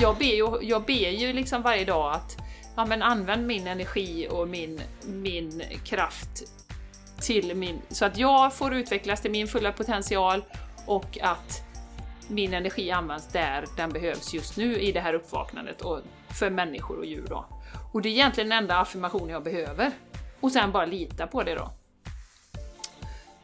[0.00, 2.36] jag ber ju, jag ber ju liksom varje dag att
[2.76, 6.42] ja, men använd min energi och min, min kraft
[7.20, 10.44] till min, så att jag får utvecklas till min fulla potential
[10.86, 11.62] och att
[12.28, 16.98] min energi används där den behövs just nu i det här uppvaknandet och för människor
[16.98, 17.46] och djur då.
[17.92, 19.90] Och det är egentligen den enda affirmationen jag behöver.
[20.40, 21.70] Och sen bara lita på det då.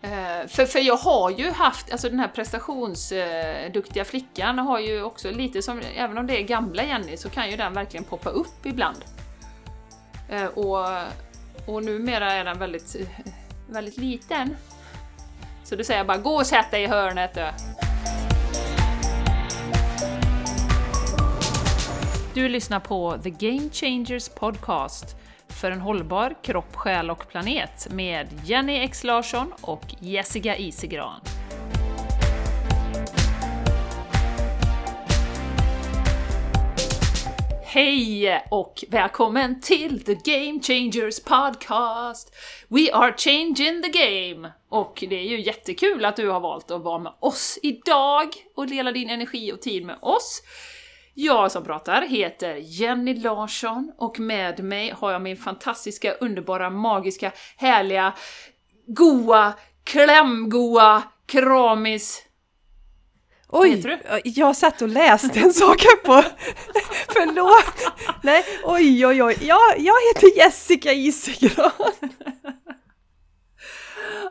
[0.02, 5.02] Eh, för, för jag har ju haft, alltså den här prestationsduktiga eh, flickan har ju
[5.02, 8.30] också lite som, även om det är gamla Jenny, så kan ju den verkligen poppa
[8.30, 9.04] upp ibland.
[10.28, 10.86] Eh, och,
[11.66, 12.96] och numera är den väldigt,
[13.68, 14.56] väldigt liten.
[15.64, 17.46] Så då säger jag bara gå och sätt dig i hörnet du.
[22.34, 25.16] Du lyssnar på The Game Changers Podcast
[25.60, 31.20] för en hållbar kropp, själ och planet med Jenny X Larsson och Jessica Isegran.
[37.64, 42.34] Hej och välkommen till The Game Changers Podcast!
[42.68, 44.52] We are changing the game!
[44.68, 48.66] Och det är ju jättekul att du har valt att vara med oss idag och
[48.66, 50.42] dela din energi och tid med oss.
[51.22, 57.32] Jag som pratar heter Jenny Larsson och med mig har jag min fantastiska, underbara, magiska,
[57.56, 58.12] härliga,
[58.86, 59.52] goa,
[59.84, 62.22] klämgoa, kramis...
[63.48, 66.22] Oj, jag satt och läste en sak här på...
[67.08, 67.94] Förlåt!
[68.22, 69.36] Nej, oj, oj, oj.
[69.40, 71.70] Ja, jag heter Jessica Isigran.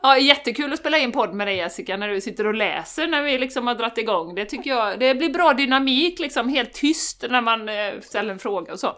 [0.02, 3.22] Ja, jättekul att spela in podd med dig Jessica, när du sitter och läser när
[3.22, 4.36] vi liksom har dratt igång.
[4.36, 8.40] Det tycker jag, det blir bra dynamik liksom, helt tyst när man eh, ställer en
[8.40, 8.96] fråga och så.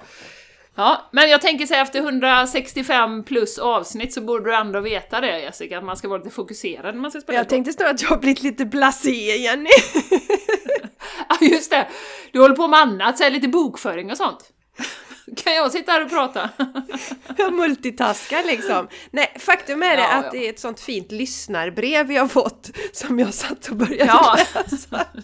[0.75, 5.39] Ja, men jag tänker säga efter 165 plus avsnitt så borde du ändå veta det
[5.39, 8.01] Jessica, att man ska vara lite fokuserad när man ska spela Jag tänkte snarare att
[8.01, 9.69] jag har blivit lite blasé, Jenny.
[11.29, 11.87] ja, just det!
[12.31, 14.51] Du håller på med annat, så lite bokföring och sånt.
[15.35, 16.49] Kan jag sitta här och prata?
[17.37, 18.87] jag multitaskar liksom.
[19.11, 20.31] Nej, faktum är det ja, att ja.
[20.31, 24.37] det är ett sånt fint lyssnarbrev har fått som jag satt och började ja.
[24.55, 25.05] läsa.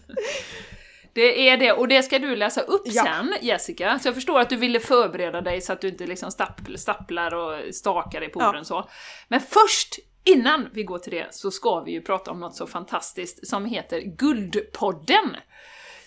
[1.13, 3.03] Det är det, och det ska du läsa upp ja.
[3.03, 3.99] sen Jessica.
[3.99, 6.31] Så jag förstår att du ville förbereda dig så att du inte liksom
[6.75, 8.89] stapplar och stakar dig på orden så.
[9.27, 12.67] Men först, innan vi går till det, så ska vi ju prata om något så
[12.67, 15.35] fantastiskt som heter Guldpodden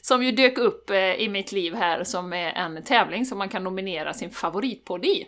[0.01, 3.49] som ju dök upp eh, i mitt liv här som är en tävling som man
[3.49, 5.27] kan nominera sin favoritpodd i.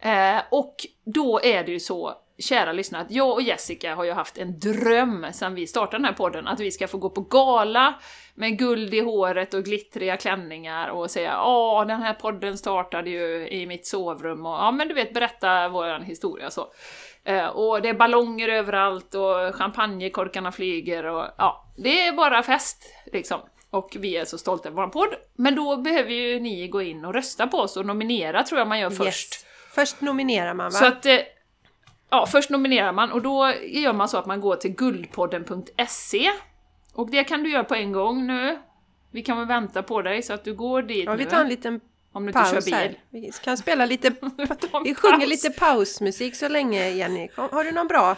[0.00, 0.74] Eh, och
[1.04, 4.58] då är det ju så, kära lyssnare, att jag och Jessica har ju haft en
[4.60, 7.94] dröm sedan vi startade den här podden, att vi ska få gå på gala
[8.34, 13.48] med guld i håret och glittriga klänningar och säga åh, den här podden startade ju
[13.48, 16.60] i mitt sovrum och ja, men du vet, berätta vår historia så.
[17.52, 23.40] Och det är ballonger överallt och champagnekorkarna flyger och ja, det är bara fest liksom
[23.76, 25.14] och vi är så stolta över vår podd.
[25.34, 28.68] Men då behöver ju ni gå in och rösta på oss och nominera tror jag
[28.68, 29.34] man gör först.
[29.34, 29.44] Yes.
[29.74, 30.70] Först nominerar man va?
[30.70, 31.18] Så att, eh,
[32.10, 36.30] ja, först nominerar man och då gör man så att man går till guldpodden.se
[36.92, 38.58] och det kan du göra på en gång nu.
[39.10, 41.18] Vi kan väl vänta på dig så att du går dit ja, nu.
[41.18, 41.80] vi tar en liten
[42.12, 42.74] om du paus inte kör bil.
[42.74, 42.98] Här.
[43.10, 44.10] Vi kan spela lite...
[44.84, 47.28] vi sjunger lite pausmusik så länge Jenny.
[47.36, 48.16] Har du någon bra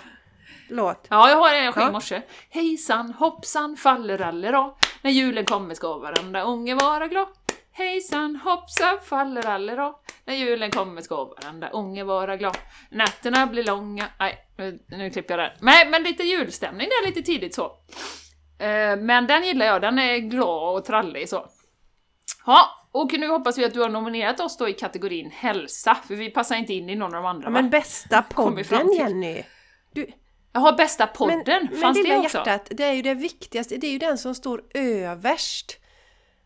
[0.68, 1.06] låt?
[1.10, 2.22] Ja, jag har en jag sjöng i morse.
[2.50, 4.70] Hejsan hoppsan fallerallera
[5.02, 7.28] när julen kommer ska varenda unge vara glad.
[7.72, 9.94] Hejsan hoppsan fallerallera
[10.24, 12.56] när julen kommer ska varenda unge vara glad.
[12.90, 14.08] Nätterna blir långa...
[14.18, 15.56] Nej, nu, nu klipper jag där.
[15.60, 17.64] Nej, men lite julstämning där lite tidigt så.
[18.58, 21.46] Eh, men den gillar jag, den är glad och trallig så.
[22.46, 26.14] Ja, och nu hoppas vi att du har nominerat oss då i kategorin hälsa, för
[26.14, 29.42] vi passar inte in i någon av de andra Men bästa podden Jenny!
[29.92, 30.06] Du,
[30.52, 32.38] Jaha, bästa podden, men, fanns men det också?
[32.38, 35.78] hjärtat, det är ju det viktigaste, det är ju den som står överst.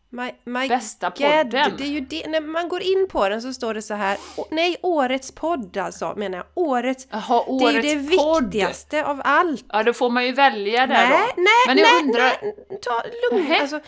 [0.09, 1.49] My, my Bästa podden!
[1.77, 4.17] det är ju det, när man går in på den så står det så här,
[4.51, 8.43] nej årets podd alltså menar jag, årets, Aha, årets det är det podd.
[8.43, 9.65] viktigaste av allt.
[9.69, 11.41] Ja, då får man ju välja där nej, då.
[11.41, 12.37] Nej, Men jag nej, undrar...
[12.41, 13.55] nej, ta lugn.
[13.61, 13.79] Alltså,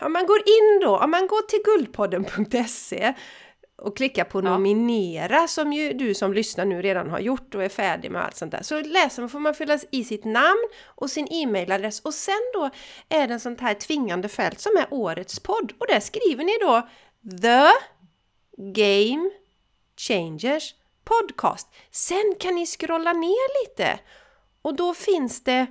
[0.00, 3.14] om man går in då, om man går till guldpodden.se
[3.82, 7.68] och klicka på nominera som ju du som lyssnar nu redan har gjort och är
[7.68, 8.62] färdig med allt sånt där.
[8.62, 12.70] Så läser man får man fylla i sitt namn och sin e-mailadress och sen då
[13.08, 16.52] är det en sånt här tvingande fält som är årets podd och där skriver ni
[16.60, 16.88] då
[17.42, 17.68] The
[18.80, 19.30] Game
[19.96, 20.74] Changers
[21.04, 21.68] Podcast.
[21.90, 23.98] Sen kan ni scrolla ner lite
[24.62, 25.66] och då finns det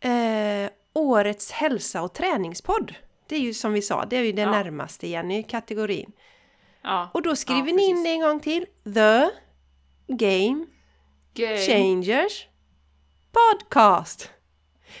[0.00, 2.94] eh, Årets hälsa och träningspodd.
[3.26, 4.50] Det är ju som vi sa, det är ju det ja.
[4.50, 6.12] närmaste igen i kategorin.
[6.82, 8.66] Ja, och då skriver ja, ni in det en gång till.
[8.84, 9.28] The
[10.06, 10.66] Game,
[11.34, 11.56] Game.
[11.58, 12.46] Changers
[13.32, 14.30] Podcast.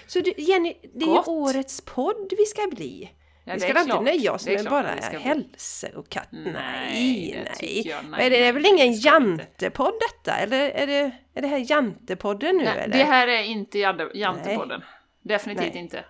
[0.06, 1.28] Så du, Jenny, det Gott.
[1.28, 3.10] är ju årets podd vi ska bli.
[3.44, 4.04] Ja, vi ska är inte klart.
[4.04, 5.18] nöja oss med bara ska bli.
[5.20, 6.28] hälsokatt.
[6.30, 7.82] Nej, Nej, nej.
[7.88, 10.36] jag, nej, är det, det är väl ingen jantepodd detta?
[10.38, 12.98] Eller är det, är det här jantepodden nu Nej, eller?
[12.98, 14.82] det här är inte Jante- Jantepodden.
[15.22, 15.82] Definitivt Nej.
[15.82, 16.04] inte.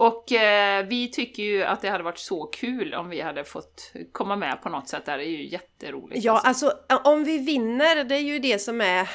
[0.00, 3.92] Och eh, vi tycker ju att det hade varit så kul om vi hade fått
[4.12, 5.06] komma med på något sätt.
[5.06, 6.24] Det är ju jätteroligt.
[6.24, 6.72] Ja, alltså.
[6.88, 9.10] alltså om vi vinner, det är ju det som är...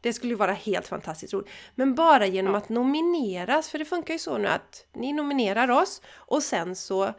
[0.00, 1.48] Det skulle ju vara helt fantastiskt roligt.
[1.74, 2.58] Men bara genom Ja.
[2.58, 7.12] att nomineras, för det funkar ju så nu att ni nominerar oss och sen så,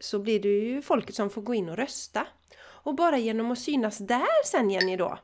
[0.00, 2.26] så blir det ju folket som får gå in och rösta.
[2.62, 5.18] Och bara genom att synas där sen Jenny då,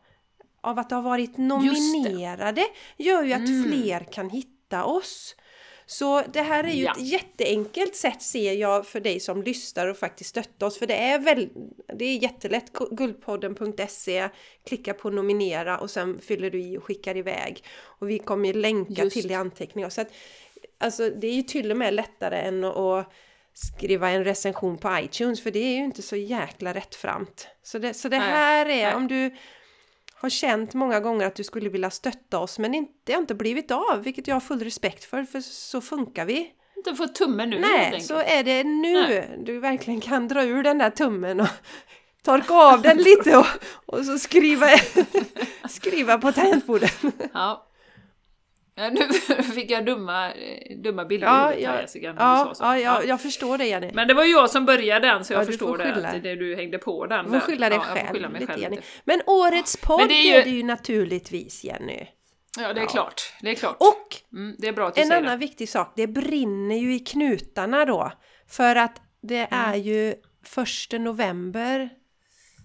[0.61, 2.65] av att ha varit nominerade,
[2.97, 3.65] gör ju att Mm.
[3.65, 5.35] fler kan hitta oss.
[5.91, 6.93] Så det här är ju Ja.
[6.93, 10.79] ett jätteenkelt sätt ser jag för dig som lyssnar och faktiskt stötta oss.
[10.79, 11.49] För det är väl,
[11.95, 12.73] det är jättelätt.
[12.73, 14.29] Gu- Guldpodden.se,
[14.67, 17.65] klicka på nominera och sen fyller du i och skickar iväg.
[17.81, 19.17] Och vi kommer ju länka Just.
[19.17, 19.89] till i anteckningar.
[19.91, 20.09] Så att,
[20.79, 23.13] alltså det är ju till och med lättare än att- att
[23.53, 27.49] skriva en recension på iTunes för det är ju inte så jäkla rättframt.
[27.63, 28.95] Så det, så det Nej, här är, nej.
[28.95, 29.31] om du
[30.21, 33.35] har känt många gånger att du skulle vilja stötta oss men inte, det har inte
[33.35, 36.51] blivit av, vilket jag har full respekt för, för så funkar vi.
[36.77, 39.39] Inte få tummen nu Nej, så är det nu Nej.
[39.47, 41.49] du verkligen kan dra ur den där tummen och
[42.25, 43.47] torka av den lite och,
[43.87, 44.67] och så skriva,
[45.69, 47.03] skriva på tangentbordet.
[47.33, 47.68] Ja.
[48.79, 49.09] Ja, Nu
[49.55, 52.65] fick jag dumma, eh, dumma bilder i Ja, huvudet här ja, så.
[52.65, 53.03] ja, Ja.
[53.03, 53.91] jag, förstår det Jenny.
[53.95, 56.37] Men det var ju jag som började den så jag förstår det, att det är
[56.37, 57.25] du hängde på den.
[57.25, 58.77] Du får skylla dig själv skylla mig lite själv Jenny.
[58.77, 58.89] lite.
[59.05, 62.07] Men årets podd Men det är är, ju- det ju naturligtvis Jenny.
[62.61, 63.23] Ja, det är klart.
[63.41, 63.77] Det är klart.
[63.81, 65.47] Och Mm, det är bra att du En säger annan det.
[65.47, 68.13] viktig sak, det brinner ju i knutarna då.
[68.49, 70.15] För att det är ju
[70.45, 71.91] första november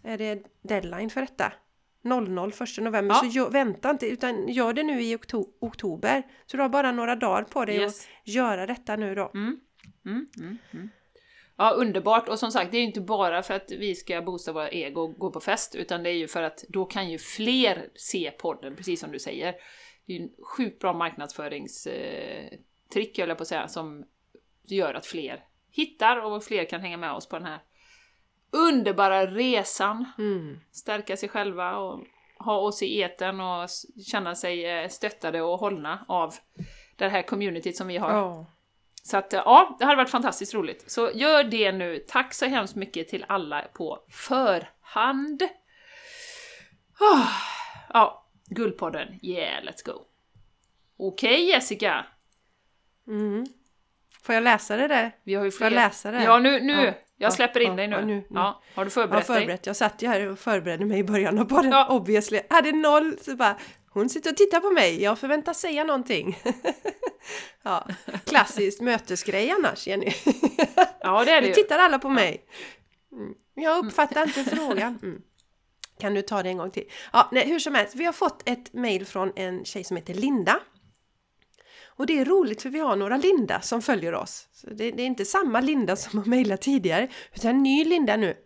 [0.04, 1.54] är det deadline för detta.
[2.04, 3.16] 00 första november.
[3.16, 3.20] Ja.
[3.20, 6.24] Så gör, vänta inte utan gör det nu i okto- oktober.
[6.46, 8.02] Så du har bara några dagar på dig Yes.
[8.02, 9.32] att göra detta nu då.
[9.34, 9.60] Mm,
[10.06, 10.90] mm, mm, mm.
[11.58, 12.30] Ja, underbart.
[12.30, 15.02] Och som sagt, det är ju inte bara för att vi ska boosta våra ego
[15.02, 18.32] och gå på fest, utan det är ju för att då kan ju fler se
[18.32, 19.56] podden, precis som du säger.
[20.06, 24.04] Det är ju en sjukt bra marknadsföringstrick, höll jag på att säga, som
[24.68, 27.60] gör att fler hittar och fler kan hänga med oss på den här
[28.54, 30.06] underbara resan.
[30.18, 30.60] Mm.
[30.72, 32.04] Stärka sig själva och
[32.40, 33.70] ha oss i eten och
[34.08, 36.36] känna sig eh, stöttade och hållna av
[36.96, 38.12] det här communityt som vi har.
[38.14, 38.46] Ja.
[39.04, 40.92] Så att ja, det hade varit fantastiskt roligt.
[40.92, 41.98] Så gör det nu.
[42.08, 45.44] Tack så hemskt mycket till alla på förhand.
[47.00, 47.28] Ah,
[47.94, 49.20] Ja, Guldpodden.
[49.22, 50.02] Yeah, let's go.
[50.98, 52.06] Okej Jessica,
[53.08, 53.46] Mm.
[54.22, 55.12] Får jag läsa det där?
[55.24, 55.82] vi har ju Får jag fler.
[55.82, 56.24] läsa det?
[56.24, 56.74] Ja, nu, nu.
[56.86, 57.96] Ja, Jag ja, släpper in ja, dig nu.
[57.96, 58.26] ja, nu, nu.
[58.30, 59.40] Ja, har du Jag har förberett dig?
[59.40, 59.66] förberett.
[59.66, 61.72] Jag satt ju här och förberedde mig i början av podden.
[61.72, 61.88] Ja.
[61.90, 62.42] Obviously.
[62.50, 63.58] Hade noll, så bara
[63.90, 65.04] hon sitter och tittar på mig.
[65.04, 66.38] Jag förväntas säga någonting.
[67.64, 67.88] ja,
[68.26, 70.14] klassiskt mötesgrej annars, Jenny.
[71.00, 72.46] Ja, det är det Nu tittar alla på mig.
[73.12, 73.34] Mm.
[73.54, 75.00] Jag uppfattar inte frågan.
[75.04, 75.22] Mm.
[76.00, 76.84] Kan du ta det en gång till?
[77.14, 77.96] Ja, nej, hur som helst.
[77.96, 80.60] Vi har fått ett mail från en tjej som heter Linda.
[81.96, 84.48] Och det är roligt för vi har några Linda som följer oss.
[84.52, 88.16] Så det, det är inte samma Linda som har mejlat tidigare, utan en ny Linda
[88.16, 88.38] nu.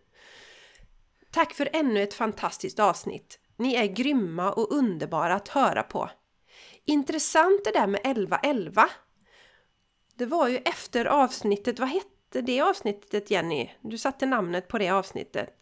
[1.31, 3.39] Tack för ännu ett fantastiskt avsnitt.
[3.57, 6.09] Ni är grymma och underbara att höra på.
[6.85, 8.89] Intressant det där med 1111.
[10.15, 13.69] Det var ju efter avsnittet, vad hette det avsnittet Jenny?
[13.81, 15.59] Du satte namnet på det avsnittet.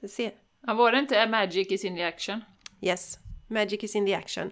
[0.68, 2.42] Ja, var det inte Magic is in the action?
[2.82, 4.52] Yes, Magic is in the action.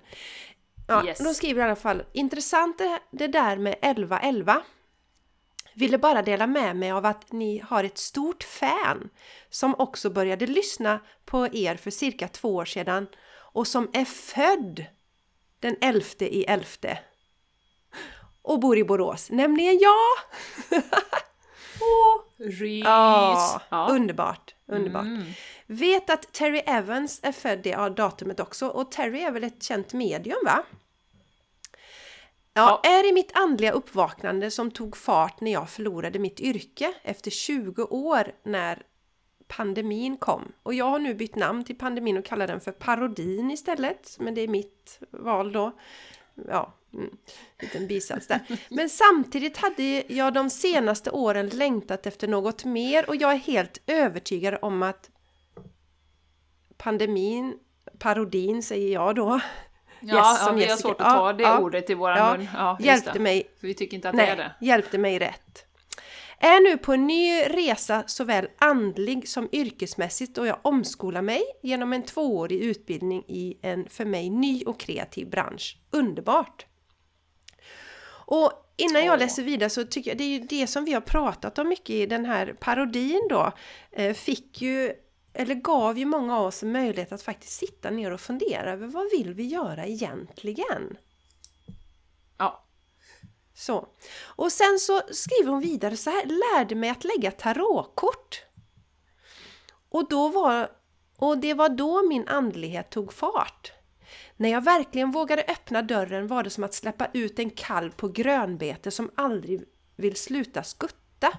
[0.87, 1.17] Ja, Yes.
[1.19, 4.61] De skriver i alla fall, intressant det, det där med 1111.
[5.75, 9.09] Ville bara dela med mig av att ni har ett stort fan
[9.49, 13.07] som också började lyssna på er för cirka två år sedan
[13.53, 14.85] och som är född
[15.59, 16.65] den 11 i 11
[18.41, 20.81] och bor i Borås, nämligen jag!
[22.37, 22.83] Rys!
[22.85, 23.87] Ja, Ja.
[23.91, 25.05] underbart, underbart.
[25.05, 25.23] Mm.
[25.67, 29.63] Vet att Terry Evans är född det ja, datumet också och Terry är väl ett
[29.63, 30.63] känt medium va?
[32.53, 37.31] Ja, är i mitt andliga uppvaknande som tog fart när jag förlorade mitt yrke efter
[37.31, 38.83] 20 år när
[39.47, 40.51] pandemin kom.
[40.63, 44.17] Och jag har nu bytt namn till pandemin och kallar den för parodin istället.
[44.19, 45.71] Men det är mitt val då.
[46.47, 47.09] Ja, mm,
[47.61, 48.39] liten bisats där.
[48.69, 53.77] Men samtidigt hade jag de senaste åren längtat efter något mer och jag är helt
[53.87, 55.09] övertygad om att
[56.77, 57.55] pandemin,
[57.99, 59.39] parodin säger jag då,
[60.05, 61.59] Ja, Yes, ja som vi har svårt att ta Ja, det ja.
[61.59, 62.47] ordet i våran Ja, mun.
[62.53, 64.65] Ja, hjälpte mig För vi tycker inte att det är Nej, det.
[64.65, 65.65] hjälpte mig rätt.
[66.39, 71.93] Är nu på en ny resa såväl andlig som yrkesmässigt och jag omskolar mig genom
[71.93, 75.77] en tvåårig utbildning i en för mig ny och kreativ bransch.
[75.91, 76.65] Underbart!
[78.25, 81.01] Och innan jag läser vidare så tycker jag det är ju det som vi har
[81.01, 83.51] pratat om mycket i den här parodin då.
[83.91, 84.93] Eh, fick ju,
[85.33, 89.11] eller gav ju många av oss möjlighet att faktiskt sitta ner och fundera över vad
[89.11, 90.97] vill vi göra egentligen?
[92.37, 92.63] Ja.
[93.55, 93.87] Så.
[94.23, 98.43] Och sen så skriver hon vidare så här, lärde mig att lägga tarotkort.
[99.89, 100.69] Och, då var,
[101.17, 103.71] och det var då min andlighet tog fart.
[104.43, 108.07] När jag verkligen vågade öppna dörren var det som att släppa ut en kalv på
[108.07, 109.63] grönbete som aldrig
[109.95, 111.37] vill sluta skutta.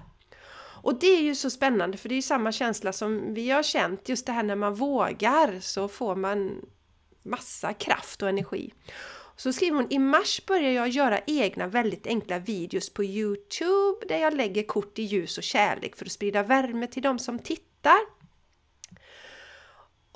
[0.83, 3.63] Och det är ju så spännande för det är ju samma känsla som vi har
[3.63, 6.65] känt, just det här när man vågar så får man
[7.23, 8.73] massa kraft och energi.
[9.35, 14.17] Så skriver hon, i mars börjar jag göra egna väldigt enkla videos på Youtube där
[14.17, 17.99] jag lägger kort i ljus och kärlek för att sprida värme till de som tittar.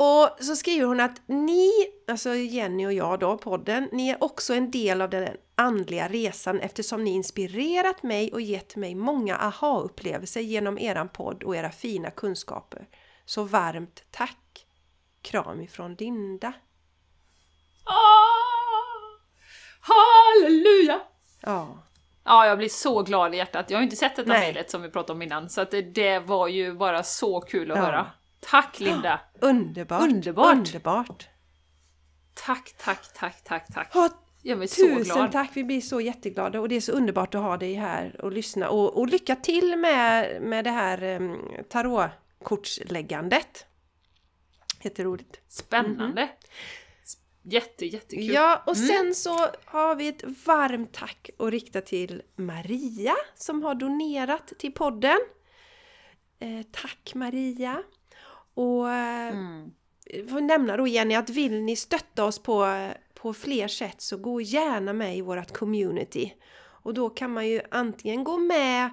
[0.01, 1.71] Och så skriver hon att ni,
[2.07, 6.59] alltså Jenny och jag då, podden, ni är också en del av den andliga resan
[6.59, 12.11] eftersom ni inspirerat mig och gett mig många aha-upplevelser genom eran podd och era fina
[12.11, 12.87] kunskaper.
[13.25, 14.65] Så varmt tack!
[15.21, 16.53] Kram ifrån Linda.
[17.83, 19.19] Ah,
[19.81, 20.99] halleluja!
[21.41, 21.83] Ja.
[22.23, 23.69] Ja, jag blir så glad i hjärtat.
[23.69, 25.81] Jag har ju inte sett detta mejlet som vi pratade om innan, så att det,
[25.81, 27.83] det var ju bara så kul att Ja.
[27.83, 28.07] höra.
[28.39, 29.19] Tack Linda!
[29.41, 30.01] Underbart!
[30.01, 30.55] Underbart.
[30.55, 31.27] Underbart!
[32.33, 33.91] Tack, tack, tack, tack, tack.
[33.93, 34.09] Ja,
[34.41, 35.31] Jag blir så Tusen glad.
[35.31, 35.51] tack!
[35.53, 38.69] Vi blir så jätteglada och det är så underbart att ha dig här och lyssna.
[38.69, 43.65] Och, och lycka till med, med det här um, tarotkortsläggandet.
[44.81, 45.39] Jätteroligt.
[45.47, 46.29] Spännande!
[47.43, 48.33] Jätte, jättekul.
[48.33, 53.75] Ja, och sen så har vi ett varmt tack att rikta till Maria som har
[53.75, 55.17] donerat till podden.
[56.39, 57.83] Eh, tack Maria!
[58.53, 59.71] Och eh, Mm.
[60.29, 64.41] får nämna då Jenny att vill ni stötta oss på, på fler sätt så gå
[64.41, 66.33] gärna med i vårt community.
[66.83, 68.89] Och då kan man ju antingen gå med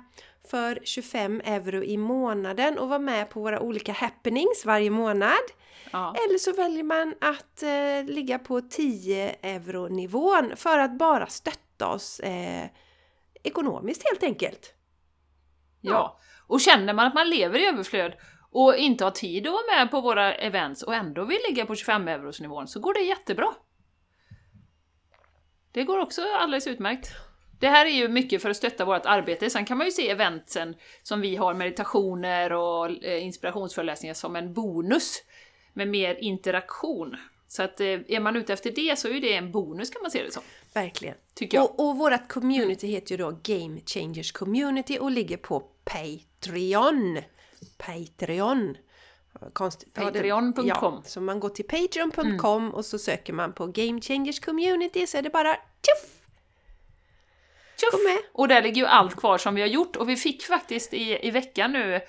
[0.51, 5.43] för 25 euro i månaden och vara med på våra olika happenings varje månad.
[5.93, 6.15] Ja.
[6.27, 11.89] Eller så väljer man att eh, ligga på 10 euro nivån för att bara stötta
[11.89, 12.65] oss eh,
[13.43, 14.75] ekonomiskt helt enkelt.
[15.81, 16.19] ja.
[16.49, 18.13] Och känner man att man lever i överflöd
[18.51, 21.75] och inte har tid att vara med på våra events och ändå vill ligga på
[21.75, 23.55] 25 euros nivån så går det jättebra.
[25.73, 27.13] Det går också alldeles utmärkt.
[27.61, 29.51] Det här är ju mycket för att stötta vårt arbete.
[29.51, 34.53] Sen kan man ju se eventsen som vi har, meditationer och eh, inspirationsföreläsningar, som en
[34.53, 35.23] bonus
[35.73, 37.17] med mer interaktion.
[37.49, 40.11] Så att eh, är man ute efter det så är det en bonus kan man
[40.11, 40.43] se det som.
[40.75, 41.15] Verkligen.
[41.35, 41.65] Tycker jag.
[41.65, 47.19] Och, och vårt community heter ju då Game Changers Community och ligger på Patreon.
[47.79, 48.77] Patreon.
[49.95, 50.67] Patreon.com.
[50.67, 55.19] Ja, så man går till patreon.com och så söker man på Game Changers Community så
[55.19, 56.17] är det bara tjoff!
[57.81, 58.01] Tjoff!
[58.33, 61.27] Och där ligger ju allt kvar som vi har gjort och vi fick faktiskt i,
[61.27, 62.01] i veckan nu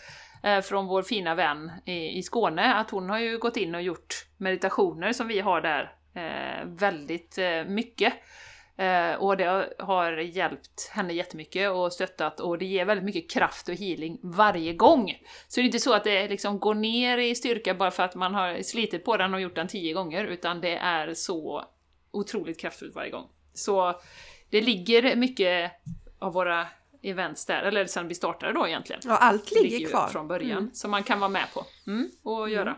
[0.43, 3.81] eh, från vår fina vän i, i Skåne att hon har ju gått in och
[3.81, 8.13] gjort meditationer som vi har där eh, väldigt eh, mycket.
[8.77, 13.69] Eh, och det har, hjälpt henne jättemycket och stöttat och det ger väldigt mycket kraft
[13.69, 15.13] och healing varje gång.
[15.47, 18.15] Så det är inte så att det liksom går ner i styrka bara för att
[18.15, 21.63] man har slitit på den och gjort den tio gånger utan det är så
[22.11, 23.27] otroligt kraftfullt varje gång.
[23.53, 24.01] Så
[24.49, 25.71] det ligger mycket
[26.19, 26.67] av våra
[27.03, 29.01] events där, eller sen vi startade då egentligen.
[29.05, 30.07] Ja, allt ligger ju kvar.
[30.07, 30.73] från början, Mm.
[30.73, 32.77] som man kan vara med på mm, och göra.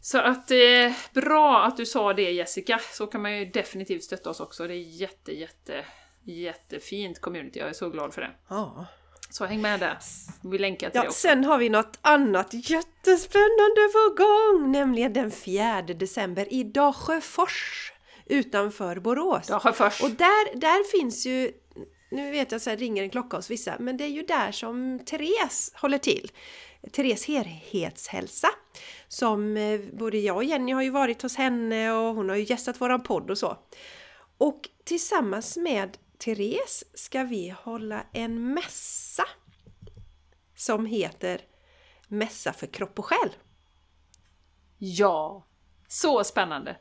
[0.00, 4.30] Så att eh, bra att du sa det Jessica, så kan man ju definitivt stötta
[4.30, 4.66] oss också.
[4.66, 5.84] Det är jätte, jätte,
[6.24, 8.30] jättefint community, jag är så glad för det.
[8.48, 8.86] Ja.
[9.30, 9.98] Så häng med där,
[10.44, 11.18] vi länkar till det Ja, också.
[11.20, 17.92] sen har vi något annat jättespännande på gång, nämligen den 4 december i Dalsjöfors
[18.26, 19.46] utanför Borås.
[19.46, 20.02] Dalsjö först.
[20.02, 21.52] Och där, där finns ju,
[22.10, 24.52] nu vet jag så här ringer en klocka hos vissa, men det är ju där
[24.52, 26.30] som Therese håller till.
[26.92, 28.48] Therese helhetshälsa.
[29.08, 32.42] Som eh, både jag och Jenny har ju varit hos henne och hon har ju
[32.42, 33.58] gästat våran podd och så.
[34.38, 39.24] Och tillsammans med Therese ska vi hålla en mässa
[40.56, 41.40] som heter
[42.08, 43.30] Mässa för kropp och själ.
[44.78, 45.46] Ja,
[45.88, 46.76] så spännande!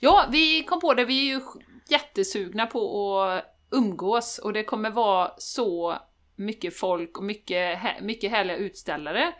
[0.00, 1.40] Ja, vi kom på det, vi är ju
[1.88, 5.98] jättesugna på att umgås och det kommer vara så
[6.36, 9.32] mycket folk och mycket, mycket härliga utställare.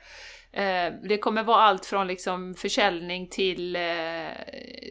[0.52, 3.82] Eh, det kommer vara allt från liksom försäljning till eh,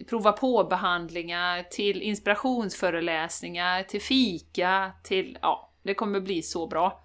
[0.10, 5.38] prova på-behandlingar, till inspirationsföreläsningar, till fika, till...
[5.42, 7.04] Ja, det kommer bli så bra.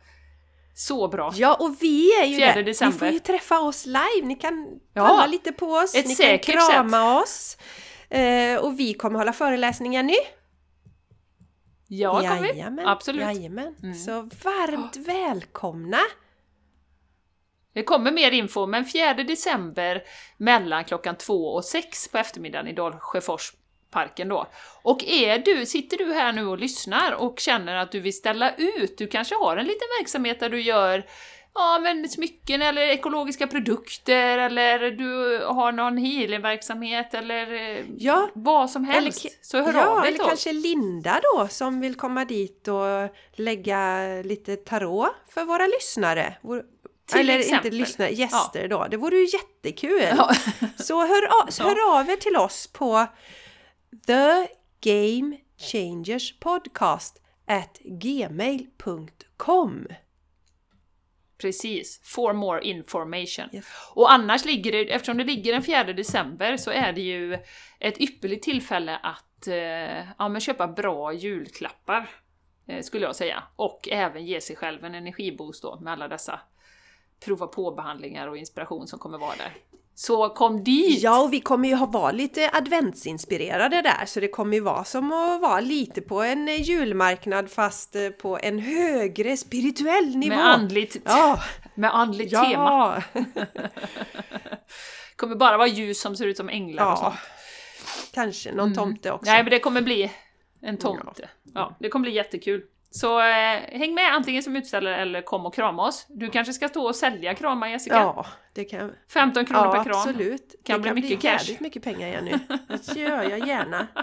[0.74, 1.32] Så bra!
[1.34, 2.62] Ja, och vi är ju 4 där.
[2.62, 2.92] december.
[2.92, 4.22] Ni får ju träffa oss live.
[4.22, 5.94] Ni kan Ja, palla lite på oss.
[5.94, 7.56] Ni kan krama oss.
[8.10, 10.14] Eh, och vi kommer hålla föreläsningar nu.
[11.88, 12.82] Ja, kommer vi.
[12.86, 13.22] Absolut.
[13.22, 13.74] Jajamän.
[13.82, 13.94] Mm.
[13.94, 15.98] Så varmt välkomna!
[17.74, 20.02] Det kommer mer info, men 4 december
[20.36, 24.46] mellan klockan 2 och 6 på eftermiddagen i Dalsjöforsparken då.
[24.82, 28.54] Och är du, sitter du här nu och lyssnar och känner att du vill ställa
[28.54, 31.04] ut, du kanske har en liten verksamhet där du gör
[31.56, 38.70] ja, men smycken eller ekologiska produkter eller du har någon healingverksamhet eller eh, Ja, vad
[38.70, 39.24] som eller helst.
[39.24, 40.26] ki- så hör ja, av dig eller oss.
[40.28, 46.34] kanske Linda då som vill komma dit och lägga lite tarot för våra lyssnare.
[47.06, 47.66] Till eller exempel.
[47.66, 48.86] inte lyssnare, gäster då.
[48.90, 50.02] Det vore ju jättekul.
[50.16, 50.34] Ja.
[50.76, 53.06] Så hör, av, så hör av er till oss på
[54.06, 54.48] The
[54.80, 59.08] Game Changers Podcast at gmail.com.
[61.38, 63.44] Precis, for more information.
[63.52, 63.64] Yes.
[63.94, 67.38] Och annars ligger det, eftersom det ligger den 4 december, så är det ju
[67.80, 72.10] ett ypperligt tillfälle att eh, ja, men köpa bra julklappar,
[72.68, 73.42] eh, skulle jag säga.
[73.56, 76.40] Och även ge sig själv en energiboost då, med alla dessa
[77.24, 79.52] prova på-behandlingar och inspiration som kommer vara där.
[79.96, 81.02] Så kom dit!
[81.02, 84.84] Ja, och vi kommer ju ha vara lite adventsinspirerade där, så det kommer ju vara
[84.84, 90.36] som att vara lite på en eh, julmarknad fast eh, på en högre spirituell nivå.
[90.36, 91.40] med andligt, Ja,
[91.74, 93.02] med andligt tema.
[93.12, 93.22] ja,
[95.16, 96.96] kommer bara vara ljus som ser ut som änglar och ja.
[96.96, 97.14] sånt.
[98.12, 99.30] Kanske någon tomte också.
[99.30, 100.10] Nej, men det kommer bli
[100.62, 101.28] en tomte.
[101.54, 102.62] Ja, det kommer bli jättekul.
[102.96, 106.06] Så eh, häng med antingen som utställare eller kom och krama oss.
[106.08, 107.96] Du kanske ska stå och sälja kramar Jessica?
[107.96, 108.92] Ja, det kan...
[109.12, 109.96] 15 kronor Ja, per kram.
[109.96, 110.54] absolut.
[110.64, 111.56] Kan det bli kan mycket bli cash.
[111.60, 112.32] mycket pengar Jenny.
[112.94, 113.86] Det gör jag gärna.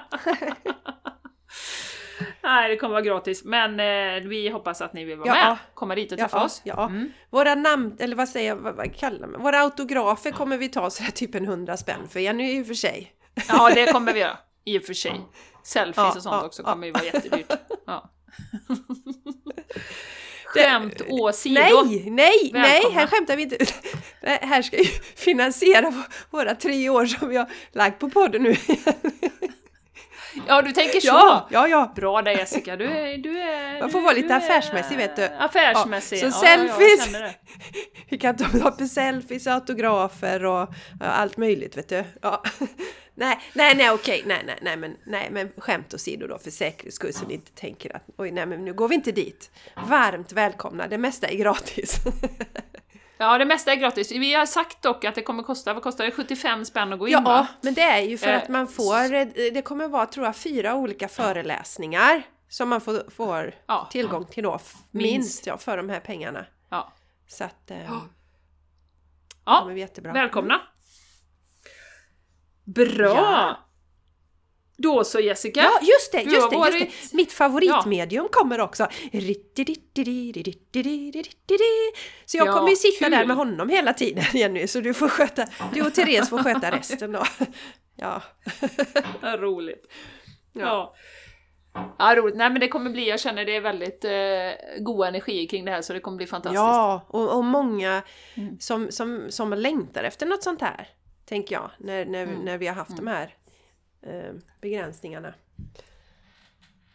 [2.43, 3.43] Nej, det kommer vara gratis.
[3.45, 5.33] Men eh, vi hoppas att ni vill vara Ja.
[5.49, 5.57] med.
[5.73, 6.61] Komma dit och träffa Ja, oss.
[6.63, 6.85] ja.
[6.85, 7.11] Mm.
[7.29, 10.89] Våra namn, eller vad säger jag, vad, vad kallar man Våra autografer kommer vi ta
[10.89, 13.11] så typ en hundra spänn för Jenny i och för sig.
[13.47, 14.37] ja, det kommer vi göra.
[14.65, 15.21] I och för sig.
[15.63, 17.51] Selfies och sånt också kommer ju vara jättedyrt.
[17.85, 18.09] Ja.
[20.45, 21.61] Skämt åsido.
[21.61, 22.99] Nej, nej, nej, Välkomna.
[22.99, 23.57] här skämtar vi inte.
[24.21, 24.83] Det här ska ju
[25.15, 25.93] finansiera
[26.29, 28.55] våra tre år som vi har lagt på podden nu.
[30.47, 31.07] Ja, du tänker så!
[31.07, 31.93] Ja, ja, ja.
[31.95, 33.17] Bra där Jessica, du är...
[33.17, 35.23] Du är Man får du- vara lite affärsmässig, vet du.
[35.25, 37.09] Affärsmässig, Ja, så ja, selfies.
[38.09, 42.03] Vi kan ta för selfies, autografer och allt möjligt, vet du.
[42.21, 42.43] Ja.
[43.15, 46.95] Nej, nej, nej, okej, nej, nej, nej, men, nej, men skämt åsido då för säkerhets
[46.95, 49.51] skull så ni inte tänker att oj, nej, men nu går vi inte dit.
[49.87, 51.97] Varmt välkomna, det mesta är gratis.
[53.17, 54.11] Ja, det mesta är gratis.
[54.11, 56.11] Vi har sagt dock att det kommer kosta, vad kostar det?
[56.11, 57.21] 75 spänn att gå in va?
[57.25, 60.25] Ja, men det är ju för Eh, att man får, eh, det kommer vara tror
[60.25, 63.87] jag fyra olika föreläsningar som man får, får Ja.
[63.91, 65.11] tillgång till då, Minst.
[65.13, 66.45] minst ja, för de här pengarna.
[66.69, 66.93] Ja.
[67.27, 68.01] Så att eh, Ja.
[69.45, 70.13] Ja, jättebra.
[70.13, 70.61] välkomna!
[72.65, 73.05] Bra!
[73.15, 73.57] Ja.
[74.77, 75.61] Då så Jessica!
[75.61, 77.17] Ja, just det, just det, just det.
[77.17, 78.87] Mitt favoritmedium kommer också.
[82.25, 83.11] Så jag Ja, kommer ju sitta kul.
[83.11, 86.71] där med honom hela tiden Jenny, så du får sköta, du och Therese får sköta
[86.71, 87.23] resten då.
[87.95, 88.21] Ja.
[89.37, 89.85] Roligt!
[90.53, 90.95] Ja.
[91.99, 92.15] ja.
[92.15, 92.35] roligt.
[92.35, 95.71] Nej men det kommer bli, jag känner det är väldigt eh, god energi kring det
[95.71, 96.55] här så det kommer bli fantastiskt.
[96.59, 98.01] Ja, och, och många
[98.35, 98.59] Mm.
[98.59, 100.87] som, som, som längtar efter något sånt här,
[101.31, 102.39] tänker jag, när, när, Mm.
[102.39, 103.35] när vi har haft de här
[104.07, 105.33] eh, begränsningarna.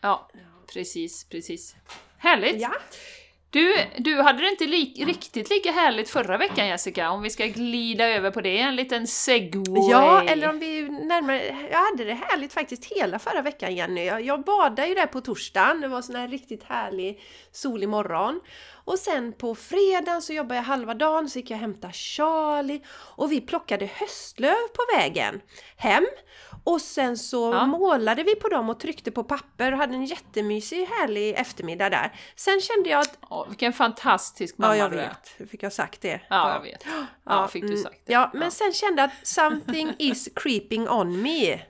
[0.01, 0.29] Ja,
[0.73, 1.77] precis, precis.
[2.19, 2.61] Härligt!
[2.61, 2.73] Ja,
[3.51, 7.47] Du, du hade det inte li riktigt lika härligt förra veckan Jessica, om vi ska
[7.47, 9.91] glida över på det, en liten segway.
[9.91, 14.05] ja eller om vi närmare, jag hade det härligt faktiskt hela förra veckan Jenny.
[14.05, 17.21] Jag, jag badade ju där på torsdagen, det var sån här riktigt härlig
[17.53, 18.41] solig morgon.
[18.87, 22.81] Och sen på fredagen så jobbade jag halva dagen, så gick jag och hämtade Charlie
[22.91, 25.41] och vi plockade höstlöv på vägen
[25.77, 26.07] hem.
[26.65, 27.67] Och sen så Ja.
[27.67, 32.13] målade vi på dem och tryckte på papper och hade en jättemysig härlig eftermiddag där.
[32.37, 33.19] Sen kände jag att...
[33.31, 35.09] Åh, vilken fantastisk mamma Ja, jag du är.
[35.09, 35.35] vet.
[35.37, 36.21] Hur fick jag sagt det?
[36.31, 36.85] Ja, jag vet.
[37.25, 38.13] Ja, fick du mm, sagt det.
[38.13, 41.61] Ja, men sen kände jag att something is creeping on me.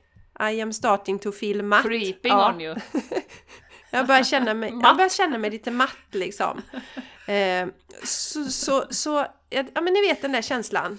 [0.52, 1.82] I am starting to feel matt.
[1.86, 2.52] Creeping ja.
[2.52, 2.76] on you.
[3.96, 6.62] Jag börjar känna mig, jag börjar känna mig lite matt liksom.
[7.26, 7.68] Eh,
[8.04, 10.98] så, så, så, ja men ni vet den där känslan.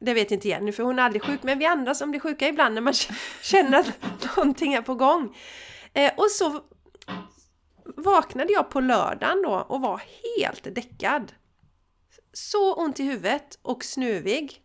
[0.00, 2.48] Det vet inte Jenny för hon är aldrig sjuk, men vi andra som blir sjuka
[2.48, 2.94] ibland när man
[3.42, 5.36] känner att någonting är på gång.
[5.92, 6.60] Eh, och så
[7.96, 10.02] vaknade jag på lördagen då och var
[10.38, 11.32] helt däckad.
[12.32, 14.60] Så ont i huvudet och snuvig.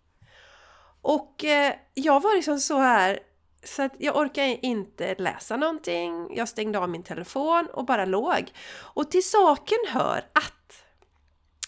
[1.02, 3.20] Och eh, jag var liksom så här
[3.64, 6.36] så att jag orkade inte läsa någonting.
[6.36, 8.52] Jag stängde av min telefon och bara låg.
[8.78, 10.84] Och till saken hör att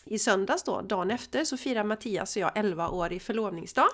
[0.05, 3.89] i söndags då, dagen efter, så firar Mattias och jag 11 år i förlovningsdag.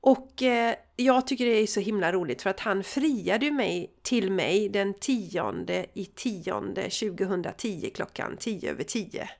[0.00, 4.32] Och eh, jag tycker det är så himla roligt för att han friade mig till
[4.32, 9.30] mig den 10 i 10 2010 klockan 10 över 10.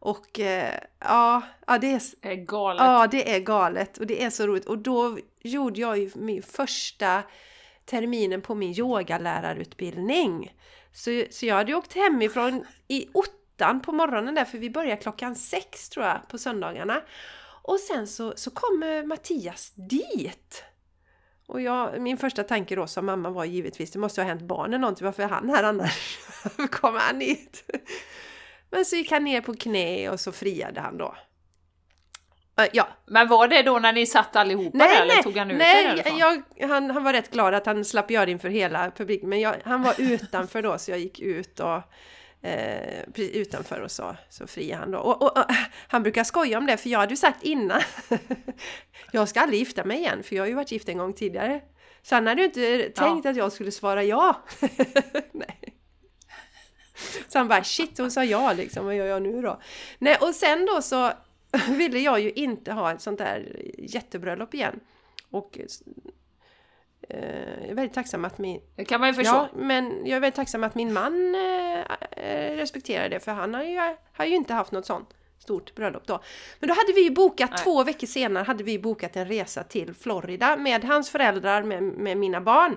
[0.00, 2.82] Och eh, ja, ja, det är, det är galet.
[2.82, 4.66] Ja, det är galet och det är så roligt.
[4.66, 7.22] Och då gjorde jag ju min första
[7.84, 10.52] terminen på min yogalärarutbildning.
[10.92, 15.34] Så, så jag hade åkt hemifrån i ottan på morgonen där, för vi börjar klockan
[15.36, 17.02] sex tror jag på söndagarna.
[17.62, 20.64] Och sen så, så kommer Mattias dit!
[21.46, 24.80] Och jag, min första tanke då som mamma var givetvis, det måste ha hänt barnen
[24.80, 26.18] någonting, varför är han här annars?
[26.70, 27.64] kommer han hit?
[28.70, 31.14] Men så gick han ner på knä och så friade han då.
[32.72, 32.88] Ja.
[33.06, 36.04] Men var det då när ni satt allihopa nej, där, eller tog han ut nej,
[36.18, 39.40] jag, han, han var rätt glad att han slapp göra det inför hela publiken, men
[39.40, 41.82] jag, han var utanför då så jag gick ut och
[42.42, 44.98] eh, utanför och så, så friade han då.
[44.98, 45.44] Och, och, och,
[45.88, 47.80] han brukar skoja om det, för jag hade ju sagt innan
[49.12, 51.60] jag ska aldrig gifta mig igen, för jag har ju varit gift en gång tidigare.
[52.02, 53.30] Så han hade ju inte tänkt ja.
[53.30, 54.42] att jag skulle svara ja.
[55.32, 55.69] nej.
[57.28, 59.60] Så han bara shit, hon sa ja liksom, vad gör jag nu då?
[59.98, 61.12] Nej, och sen då så
[61.68, 64.80] ville jag ju inte ha ett sånt där jättebröllop igen.
[65.30, 65.58] Och
[67.08, 68.60] eh, jag är väldigt tacksam att min...
[68.76, 69.34] Det kan man ju förstå.
[69.34, 73.54] Ja, men jag är väldigt tacksam att min man eh, eh, respekterar det, för han
[73.54, 76.20] har ju, har ju inte haft något sånt stort bröllop då.
[76.60, 77.60] Men då hade vi ju bokat, Nej.
[77.64, 82.16] två veckor senare hade vi bokat en resa till Florida med hans föräldrar, med, med
[82.16, 82.76] mina barn.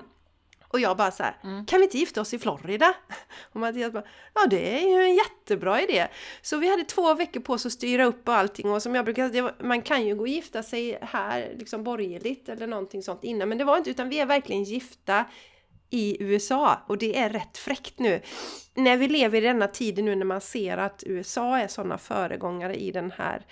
[0.73, 1.65] Och jag bara så här, mm.
[1.65, 2.93] kan vi inte gifta oss i Florida?
[3.53, 6.07] Och Mattias bara, ja det är ju en jättebra idé.
[6.41, 9.05] Så vi hade två veckor på oss att styra upp och allting och som jag
[9.05, 13.23] brukar säga, man kan ju gå och gifta sig här liksom borgerligt eller någonting sånt
[13.23, 15.25] innan, men det var inte, utan vi är verkligen gifta
[15.89, 18.21] i USA och det är rätt fräckt nu.
[18.73, 22.75] När vi lever i denna tiden nu när man ser att USA är sådana föregångare
[22.75, 23.45] i den här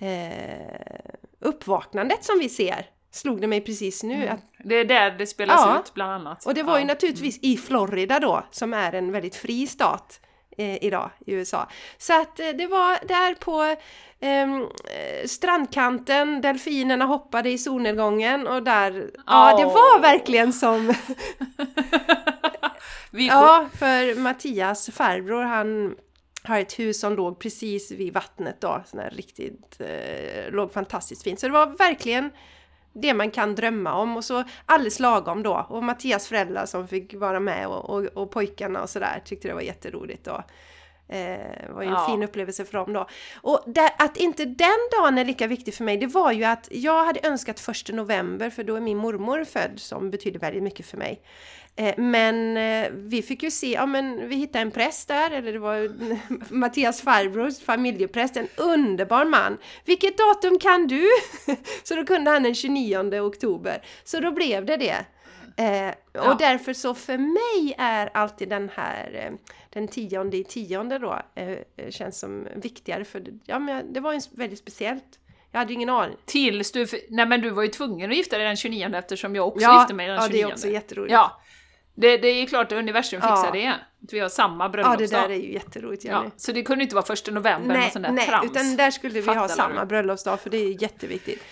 [0.00, 4.14] eh, uppvaknandet som vi ser slog det mig precis nu.
[4.14, 4.34] Mm.
[4.34, 6.46] Att, det är där det spelas ja, ut bland annat.
[6.46, 6.80] Och det var ja.
[6.80, 10.20] ju naturligtvis i Florida då, som är en väldigt fri stat
[10.58, 11.68] eh, idag i USA.
[11.98, 13.76] Så att eh, det var där på
[14.20, 19.08] ehm, eh, strandkanten, delfinerna hoppade i solnedgången och där, oh.
[19.26, 20.94] ja det var verkligen som...
[23.10, 25.96] ja, för Mattias farbror han
[26.42, 31.22] har ett hus som låg precis vid vattnet då, sån här riktigt, eh, låg fantastiskt
[31.22, 31.40] fint.
[31.40, 32.30] Så det var verkligen
[32.94, 35.66] det man kan drömma om och så alldeles lagom då.
[35.68, 39.54] Och Mattias föräldrar som fick vara med och, och, och pojkarna och sådär tyckte det
[39.54, 40.26] var jätteroligt.
[40.26, 40.40] Och,
[41.14, 42.06] eh, var ju en ja.
[42.06, 43.08] fin upplevelse för dem då.
[43.42, 46.68] Och där, att inte den dagen är lika viktig för mig, det var ju att
[46.70, 50.86] jag hade önskat första november för då är min mormor född som betyder väldigt mycket
[50.86, 51.22] för mig.
[51.76, 55.52] Eh, men eh, vi fick ju se, ja men vi hittade en präst där, eller
[55.52, 55.90] det var
[56.54, 59.58] Mattias farbrors familjepräst, en underbar man.
[59.84, 61.08] Vilket datum kan du?
[61.82, 63.82] Så då kunde han den 29 oktober.
[64.04, 65.04] Så då blev det det.
[65.56, 66.36] Eh, och ja.
[66.38, 69.32] därför så för mig är alltid den här
[69.70, 71.22] den tionde i tionde då
[71.90, 75.04] känns som viktigare för ja, men det var ju väldigt speciellt.
[75.50, 76.16] Jag hade ingen aning.
[76.24, 79.48] Tills du, nej men du var ju tvungen att gifta dig den 29 eftersom jag
[79.48, 80.40] också ja, gifte mig den 29.
[80.40, 81.12] Ja, det är också jätteroligt.
[81.12, 81.40] Ja,
[81.94, 83.50] det, det är ju klart att universum fixar ja.
[83.52, 83.68] det.
[84.04, 85.02] Att vi har samma bröllopsdag.
[85.02, 86.24] Ja, det där är ju jätteroligt Jenny.
[86.24, 88.50] Ja, så det kunde inte vara första november nej, sån där nej, trams.
[88.50, 89.86] utan där skulle vi Fattar ha samma du?
[89.86, 91.42] bröllopsdag för det är jätteviktigt.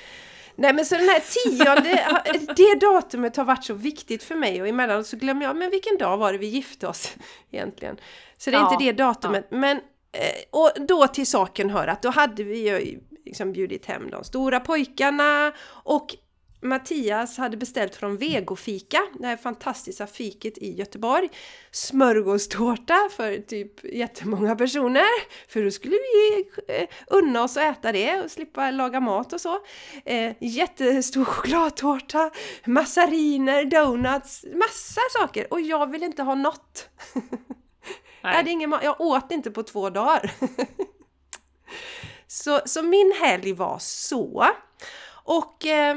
[0.56, 4.68] Nej men så den här tionde, det datumet har varit så viktigt för mig och
[4.68, 7.14] emellanåt så glömmer jag, men vilken dag var det vi gifte oss
[7.50, 7.96] egentligen?
[8.36, 9.46] Så det är ja, inte det datumet.
[9.50, 9.56] Ja.
[9.56, 9.76] Men,
[10.12, 14.24] eh, och då till saken hör att då hade vi ju liksom bjudit hem de
[14.24, 16.16] stora pojkarna och
[16.62, 21.28] Mattias hade beställt från Vegofika, det här fantastiska fiket i Göteborg.
[21.70, 25.06] Smörgåstårta för typ jättemånga personer.
[25.48, 29.40] För då skulle vi eh, unna oss att äta det och slippa laga mat och
[29.40, 29.58] så.
[30.04, 32.30] Eh, jättestor chokladtårta,
[32.64, 35.52] massariner, donuts, massa saker.
[35.52, 36.88] Och jag vill inte ha något.
[38.24, 40.32] Jag, hade ingen jag åt inte på två dagar.
[42.26, 44.46] så, så min helg var så.
[45.24, 45.96] Och eh,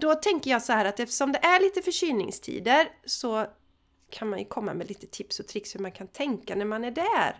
[0.00, 3.46] då tänker jag så här att eftersom det är lite förkylningstider så
[4.10, 6.84] kan man ju komma med lite tips och tricks hur man kan tänka när man
[6.84, 7.36] är där.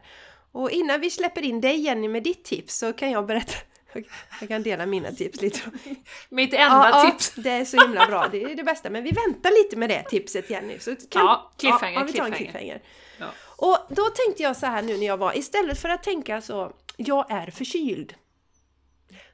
[0.53, 3.55] Och innan vi släpper in dig Jenny med ditt tips så kan jag berätta
[4.41, 5.61] jag kan dela mina tips lite.
[6.29, 7.33] Mitt enda ja, tips!
[7.37, 8.91] Ja, det är så himla bra, det är det bästa.
[8.91, 10.79] Men vi väntar lite med det tipset Jenny.
[10.79, 12.83] Så kan, ja, cliffhanger, ja, vi tar en cliffhanger.
[13.19, 13.27] Ja.
[13.57, 16.73] Och då tänkte jag så här nu när jag var, istället för att tänka så,
[16.97, 18.15] jag är förkyld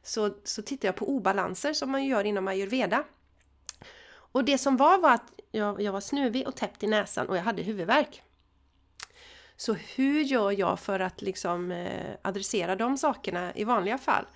[0.03, 3.05] så, så tittade jag på obalanser som man gör inom ayurveda.
[4.15, 7.37] Och det som var var att jag, jag var snuvig och täppt i näsan och
[7.37, 8.23] jag hade huvudvärk.
[9.57, 14.27] Så hur gör jag för att liksom eh, adressera de sakerna i vanliga fall?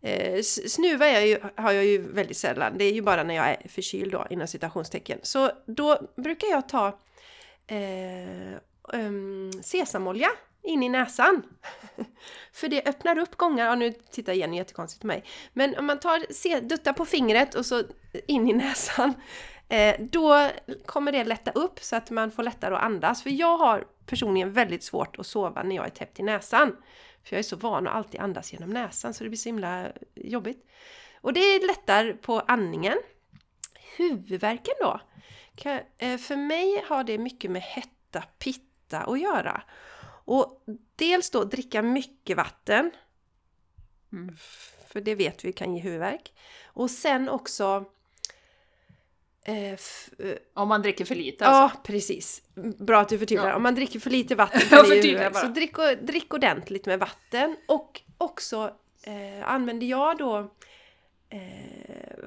[0.00, 3.48] Eh, snuva jag ju, har jag ju väldigt sällan, det är ju bara när jag
[3.48, 5.18] är förkyld då, inom citationstecken.
[5.22, 6.98] Så då brukar jag ta
[7.66, 10.28] eh, um, sesamolja
[10.68, 11.42] in i näsan.
[12.52, 15.24] För det öppnar upp gångar, ja nu tittar Jenny jättekonstigt på mig.
[15.52, 17.82] Men om man tar, se, duttar på fingret och så
[18.26, 19.14] in i näsan.
[19.68, 20.48] Eh, då
[20.86, 23.22] kommer det lätta upp så att man får lättare att andas.
[23.22, 26.76] För jag har personligen väldigt svårt att sova när jag är täppt i näsan.
[27.24, 29.92] För jag är så van att alltid andas genom näsan så det blir så himla
[30.14, 30.66] jobbigt.
[31.20, 32.98] Och det lättar på andningen.
[33.96, 35.00] Huvudvärken då?
[35.98, 39.62] Eh, för mig har det mycket med hetta, pitta att göra.
[40.28, 40.64] Och
[40.96, 42.90] dels då dricka mycket vatten.
[44.12, 44.36] Mm.
[44.88, 46.32] För det vet vi kan ge huvudvärk.
[46.66, 47.84] Och sen också
[49.44, 49.78] Eh, eh,
[50.54, 51.76] om man dricker för lite alltså?
[51.76, 52.42] Ja, precis.
[52.78, 53.48] Bra att du förtydligar.
[53.48, 53.56] Ja.
[53.56, 57.56] Om man dricker för lite vatten kan det ju, Så drick, drick ordentligt med vatten.
[57.66, 60.38] Och också eh, använder jag då
[61.28, 61.38] eh,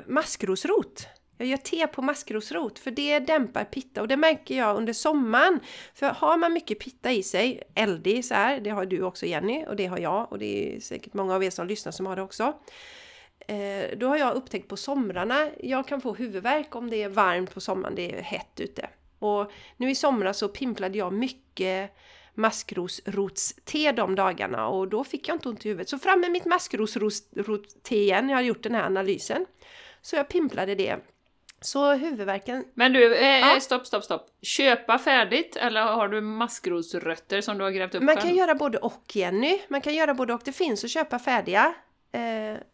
[0.07, 1.07] maskrosrot.
[1.41, 5.60] Jag gör te på maskrosrot för det dämpar pitta och det märker jag under sommaren.
[5.93, 9.65] För har man mycket pitta i sig, eldig så här, det har du också Jenny
[9.65, 12.15] och det har jag och det är säkert många av er som lyssnar som har
[12.15, 12.54] det också.
[13.47, 17.54] Eh, då har jag upptäckt på somrarna, jag kan få huvudvärk om det är varmt
[17.54, 18.89] på sommaren, det är hett ute.
[19.19, 21.91] Och nu i somras så pimplade jag mycket
[22.34, 25.89] maskrosrotste de dagarna och då fick jag inte ont i huvudet.
[25.89, 29.45] Så fram med mitt maskrosrotste igen, jag har gjort den här analysen.
[30.01, 30.97] Så jag pimplade det.
[31.63, 32.65] Så huvudvärken...
[32.74, 33.60] Men du, eh, ja.
[33.60, 34.30] stopp, stopp, stopp.
[34.41, 38.78] Köpa färdigt eller har du maskrosrötter som du har grävt upp Man kan göra både
[38.78, 39.62] och Jenny.
[39.67, 40.41] Man kan göra både och.
[40.45, 41.74] Det finns att köpa färdiga.
[42.12, 42.19] Eh,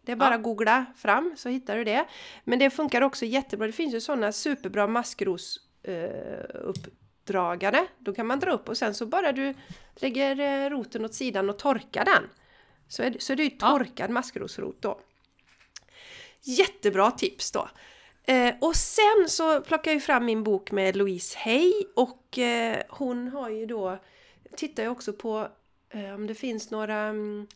[0.01, 2.05] det är bara att googla fram så hittar du det.
[2.43, 3.67] Men det funkar också jättebra.
[3.67, 7.77] Det finns ju sådana superbra maskrosuppdragare.
[7.77, 9.53] Eh, Då kan man dra upp och sen så bara du
[9.95, 12.23] lägger eh, roten åt sidan och torkar den.
[12.87, 14.13] Så är, så är det ju torkad ja.
[14.13, 14.99] maskrosrot då.
[16.41, 17.69] Jättebra tips då!
[18.29, 23.27] Eh, och sen så plockar jag fram min bok med Louise Hay och eh, hon
[23.27, 23.97] har ju då
[24.55, 25.47] tittar jag också på
[25.89, 27.47] eh, om det finns några um,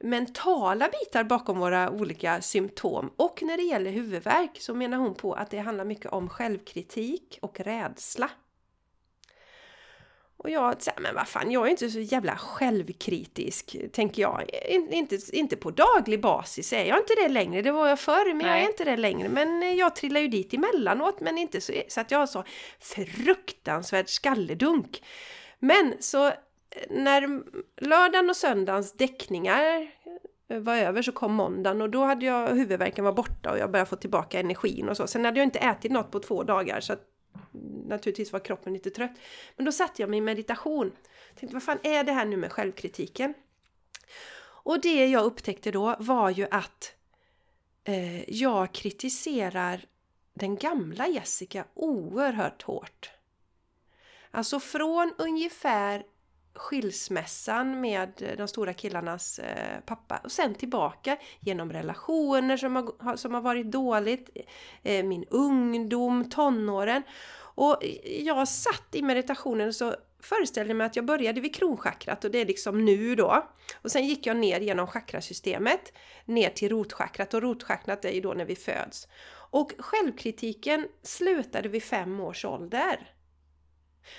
[0.00, 3.10] mentala bitar bakom våra olika symptom.
[3.16, 7.38] Och när det gäller huvudvärk så menar hon på att det handlar mycket om självkritik
[7.42, 8.30] och rädsla.
[10.44, 14.50] Och jag säger, men vad fan, jag är inte så jävla självkritisk, tänker jag.
[14.90, 17.62] Inte, inte på daglig basis är jag inte det längre.
[17.62, 18.46] Det var jag förr, men Nej.
[18.46, 19.28] jag är inte det längre.
[19.28, 22.44] Men jag trillar ju dit emellanåt, men inte så, så att jag har så
[22.80, 25.02] fruktansvärt skalledunk.
[25.58, 26.32] Men så
[26.90, 27.42] när
[27.84, 29.90] lördagen och söndagens däckningar
[30.48, 33.90] var över så kom måndagen och då hade jag huvudvärken var borta och jag började
[33.90, 35.06] få tillbaka energin och så.
[35.06, 37.13] Sen hade jag inte ätit något på två dagar så att
[37.86, 39.12] naturligtvis var kroppen lite trött.
[39.56, 40.92] Men då satte jag mig i meditation.
[41.34, 43.34] Tänkte vad fan är det här nu med självkritiken?
[44.64, 46.94] Och det jag upptäckte då var ju att
[47.84, 49.84] eh, jag kritiserar
[50.34, 53.10] den gamla Jessica oerhört hårt.
[54.30, 56.04] Alltså från ungefär
[56.54, 63.34] skilsmässan med de stora killarnas eh, pappa och sen tillbaka genom relationer som har, som
[63.34, 64.30] har varit dåligt,
[64.82, 67.02] eh, min ungdom, tonåren.
[67.56, 72.30] Och jag satt i meditationen och så föreställde mig att jag började vid kronchakrat och
[72.30, 73.48] det är liksom nu då.
[73.82, 75.92] Och sen gick jag ner genom chakrasystemet
[76.24, 79.08] ner till rotchakrat och rotchakrat är ju då när vi föds.
[79.50, 83.10] Och självkritiken slutade vid fem års ålder.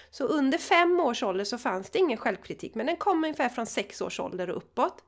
[0.10, 3.66] Så under fem års ålder så fanns det ingen självkritik, men den kom ungefär från
[3.66, 5.04] sex års ålder och uppåt.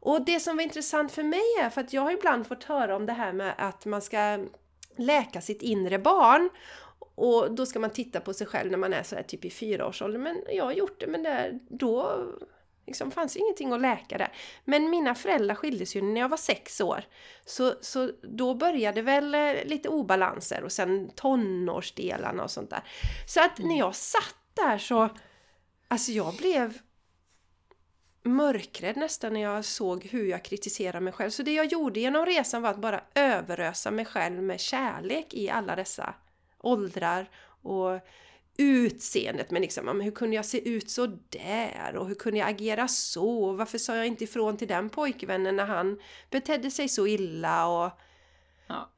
[0.00, 2.96] Och det som var intressant för mig är, för att jag har ibland fått höra
[2.96, 4.38] om det här med att man ska
[4.96, 6.50] läka sitt inre barn
[7.14, 9.50] och då ska man titta på sig själv när man är så här typ i
[9.50, 10.22] fyraårsåldern.
[10.22, 12.24] Men jag har gjort det, men där, då
[12.86, 14.32] liksom fanns ingenting att läka där.
[14.64, 17.04] Men mina föräldrar skildes ju när jag var sex år.
[17.44, 22.82] Så, så då började väl eh, lite obalanser och sen tonårsdelarna och sånt där.
[23.26, 25.08] Så att när jag satt där så,
[25.88, 26.78] alltså jag blev
[28.22, 31.30] mörkrädd nästan när jag såg hur jag kritiserade mig själv.
[31.30, 35.50] Så det jag gjorde genom resan var att bara överösa mig själv med kärlek i
[35.50, 36.14] alla dessa
[36.58, 37.30] åldrar
[37.62, 38.00] och
[38.58, 42.88] utseendet, men liksom, hur kunde jag se ut så där och hur kunde jag agera
[42.88, 43.52] så?
[43.52, 45.98] Varför sa jag inte ifrån till den pojkvännen när han
[46.30, 47.66] betedde sig så illa?
[47.66, 47.90] Och...
[48.66, 48.92] Ja.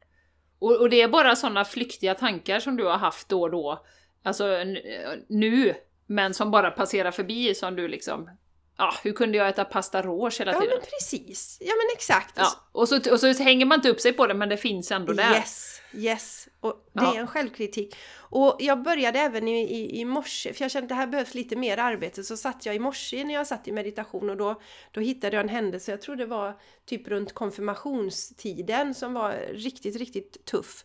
[0.58, 3.84] Och, och det är bara sådana flyktiga tankar som du har haft då och då,
[4.22, 5.74] alltså eh, nu,
[6.06, 8.30] men som bara passerar förbi som du liksom
[8.78, 10.68] ja, hur kunde jag äta pasta rouge hela tiden?
[10.70, 12.34] Ja men precis, ja men exakt.
[12.36, 14.90] Ja, och, så, och så hänger man inte upp sig på det men det finns
[14.90, 15.34] ändå där.
[15.34, 16.48] Yes, yes.
[16.60, 17.14] Och det ja.
[17.14, 17.96] är en självkritik.
[18.30, 21.34] Och jag började även i, i, i morse, för jag kände att det här behövs
[21.34, 24.60] lite mer arbete, så satt jag i morse när jag satt i meditation och då,
[24.90, 29.96] då hittade jag en händelse, jag tror det var typ runt konfirmationstiden som var riktigt,
[29.96, 30.84] riktigt tuff.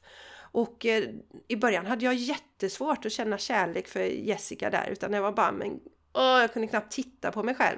[0.51, 1.03] Och eh,
[1.47, 5.51] i början hade jag jättesvårt att känna kärlek för Jessica där, utan det var bara
[5.51, 5.79] men
[6.13, 7.77] åh, jag kunde knappt titta på mig själv.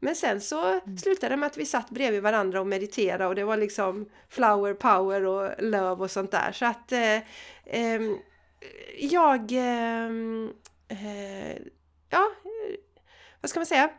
[0.00, 0.98] Men sen så mm.
[0.98, 4.74] slutade det med att vi satt bredvid varandra och mediterade och det var liksom flower
[4.74, 6.52] power och love och sånt där.
[6.52, 7.16] Så att eh,
[7.64, 8.00] eh,
[8.98, 9.52] jag...
[9.52, 10.52] Ehm,
[10.88, 11.56] eh,
[12.10, 12.30] ja,
[13.40, 13.90] vad ska man säga?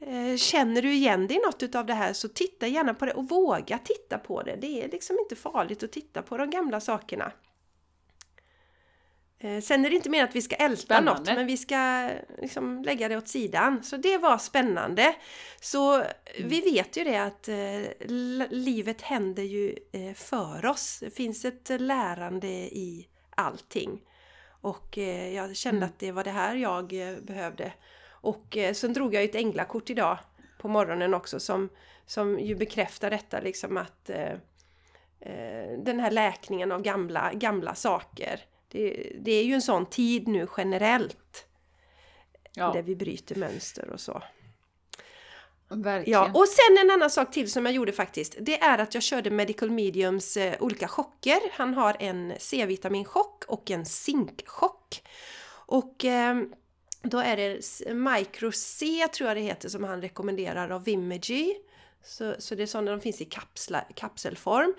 [0.00, 3.12] Eh, känner du igen dig i något av det här så titta gärna på det
[3.12, 4.56] och våga titta på det.
[4.56, 7.32] Det är liksom inte farligt att titta på de gamla sakerna.
[9.44, 11.30] Eh, sen är det inte mer att vi ska älta spännande.
[11.30, 13.82] något, men vi ska liksom lägga det åt sidan.
[13.82, 15.14] Så det var spännande.
[15.60, 16.08] Så mm.
[16.36, 20.98] vi vet ju det att eh, livet händer ju eh, för oss.
[21.00, 24.00] Det finns ett lärande i allting.
[24.60, 25.88] Och eh, jag kände mm.
[25.88, 27.72] att det var det här jag eh, behövde.
[28.10, 30.18] Och eh, sen drog jag ett änglakort idag
[30.58, 31.68] på morgonen också som,
[32.06, 34.10] som ju bekräftar detta liksom att
[35.78, 38.40] den här läkningen av gamla, gamla saker
[38.74, 41.46] det, det är ju en sån tid nu generellt.
[42.54, 42.72] Ja.
[42.72, 44.22] Där vi bryter mönster och så.
[45.68, 46.20] Verkligen.
[46.20, 48.36] Ja, och sen en annan sak till som jag gjorde faktiskt.
[48.40, 51.40] Det är att jag körde Medical Mediums eh, olika chocker.
[51.52, 55.02] Han har en C-vitaminchock och en zinkchock.
[55.66, 56.42] Och eh,
[57.02, 61.54] då är det Micro C tror jag det heter som han rekommenderar av Vimegy.
[62.04, 64.74] Så, så det är sådana de finns i kapsla, kapselform.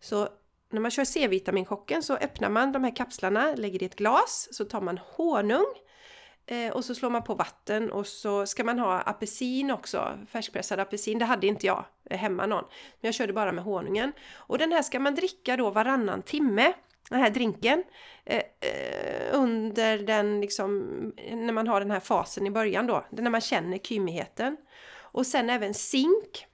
[0.00, 0.28] Så
[0.74, 4.64] när man kör C-vitaminchocken så öppnar man de här kapslarna, lägger i ett glas, så
[4.64, 5.66] tar man honung
[6.46, 10.80] eh, och så slår man på vatten och så ska man ha apelsin också, färskpressad
[10.80, 11.18] apelsin.
[11.18, 12.64] Det hade inte jag eh, hemma någon,
[13.00, 14.12] men jag körde bara med honungen.
[14.34, 16.72] Och den här ska man dricka då varannan timme,
[17.10, 17.84] den här drinken,
[18.24, 18.84] eh, eh
[19.32, 20.82] under den liksom,
[21.32, 24.56] när man har den här fasen i början då, när man känner kymigheten.
[25.14, 26.46] Och sen även zink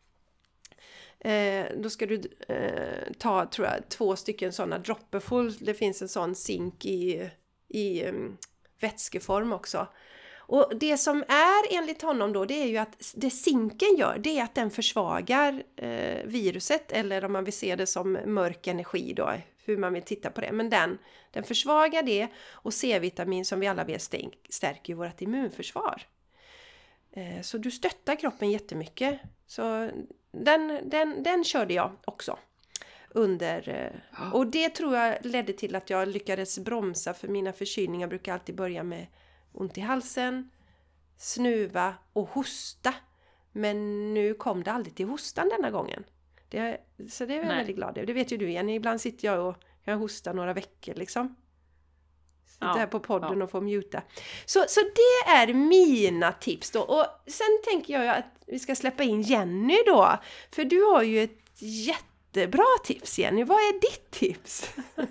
[1.21, 5.57] Eh, då ska du eh, ta, tror jag, två stycken sådana dropperfull.
[5.59, 7.31] Det finns en sån zink i,
[7.69, 8.39] i um,
[8.81, 9.87] vätskeform också.
[10.51, 14.39] Och det som är enligt honom då, det är ju att det zinken gör, det
[14.39, 19.13] är att den försvagar eh, viruset, eller om man vill se det som mörk energi
[19.17, 19.33] då,
[19.65, 20.53] hur man vill titta på det.
[20.53, 20.99] Men den,
[21.31, 24.03] den försvagar det och C-vitamin som vi alla vet
[24.49, 26.03] stärker ju vårt immunförsvar.
[27.13, 29.21] Eh, så du stöttar kroppen jättemycket.
[29.47, 29.91] Så
[30.33, 32.39] den, den, den körde jag också.
[33.09, 38.07] Under, eh, och det tror jag ledde till att jag lyckades bromsa för mina förkylningar
[38.09, 39.07] brukar alltid börja med
[39.53, 40.51] ont i halsen,
[41.17, 42.95] snuva och hosta.
[43.53, 46.05] Men nu kom det aldrig till hostan denna gången.
[46.49, 47.57] Det, så det är jag Nej.
[47.57, 48.07] väldigt glad över.
[48.07, 51.37] Det vet ju du Jenny, ibland sitter jag och kan hosta några veckor liksom.
[52.61, 53.45] Ja, här på podden ja.
[53.45, 54.03] och få muta.
[54.47, 56.81] Så, så det är mina tips då.
[56.81, 60.19] Och sen tänker jag att vi ska släppa in Jenny då.
[60.51, 63.45] För du har ju ett jättebra tips Jenny.
[63.45, 64.75] Vad är ditt tips?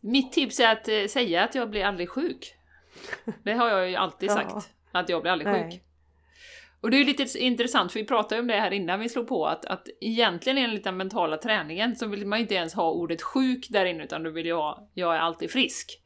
[0.00, 2.54] Mitt tips är att eh, säga att jag blir aldrig sjuk.
[3.42, 4.52] Det har jag ju alltid sagt.
[4.54, 4.62] Ja.
[4.92, 5.70] Att jag blir aldrig Nej.
[5.70, 5.82] sjuk.
[6.82, 9.28] Och det är ju lite intressant, för vi pratade om det här innan vi slog
[9.28, 12.90] på, att, att egentligen enligt den mentala träningen så vill man ju inte ens ha
[12.90, 15.98] ordet sjuk där inne, utan du vill ju ha jag är alltid frisk.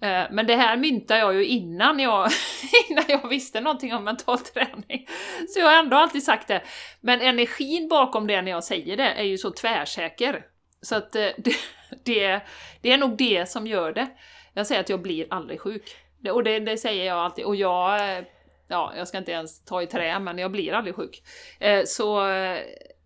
[0.00, 2.30] Eh, men det här myntade jag ju innan jag,
[2.90, 5.08] innan jag visste någonting om mental träning.
[5.48, 6.62] Så jag har ändå alltid sagt det.
[7.00, 10.44] Men energin bakom det när jag säger det är ju så tvärsäker.
[10.82, 11.56] Så att eh, det,
[12.04, 12.40] det,
[12.80, 14.06] det är nog det som gör det.
[14.54, 15.96] Jag säger att jag blir aldrig sjuk.
[16.30, 17.44] Och det, det säger jag alltid.
[17.44, 18.24] Och jag eh,
[18.68, 21.22] ja, jag ska inte ens ta i trä, men jag blir aldrig sjuk.
[21.60, 22.58] Eh, så, eh,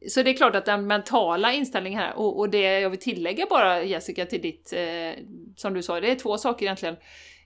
[0.09, 3.47] så det är klart att den mentala inställningen här, och, och det jag vill tillägga
[3.51, 5.25] bara Jessica till ditt, eh,
[5.57, 6.97] som du sa, det är två saker egentligen.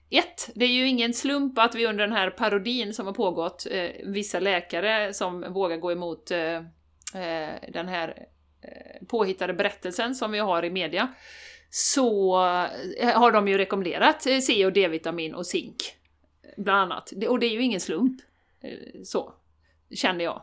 [0.09, 3.67] Ett, det är ju ingen slump att vi under den här parodin som har pågått,
[4.03, 6.27] vissa läkare som vågar gå emot
[7.67, 8.25] den här
[9.07, 11.07] påhittade berättelsen som vi har i media,
[11.69, 12.35] så
[13.13, 15.75] har de ju rekommenderat C och D-vitamin och zink
[16.57, 17.13] bland annat.
[17.29, 18.21] Och det är ju ingen slump.
[18.61, 19.33] Eh, så,
[19.91, 20.41] känner jag.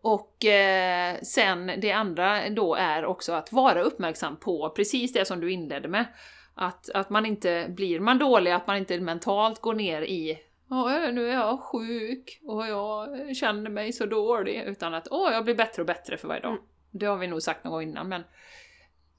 [0.00, 5.40] Och eh, sen det andra då är också att vara uppmärksam på precis det som
[5.40, 6.06] du inledde med.
[6.54, 10.38] Att, att man inte blir man dålig, att man inte mentalt går ner i
[10.70, 14.62] Åh, nu är jag sjuk och jag känner mig så dålig.
[14.66, 16.52] Utan att åh, jag blir bättre och bättre för varje dag.
[16.52, 16.62] Mm.
[16.90, 18.22] Det har vi nog sagt någon gång innan, men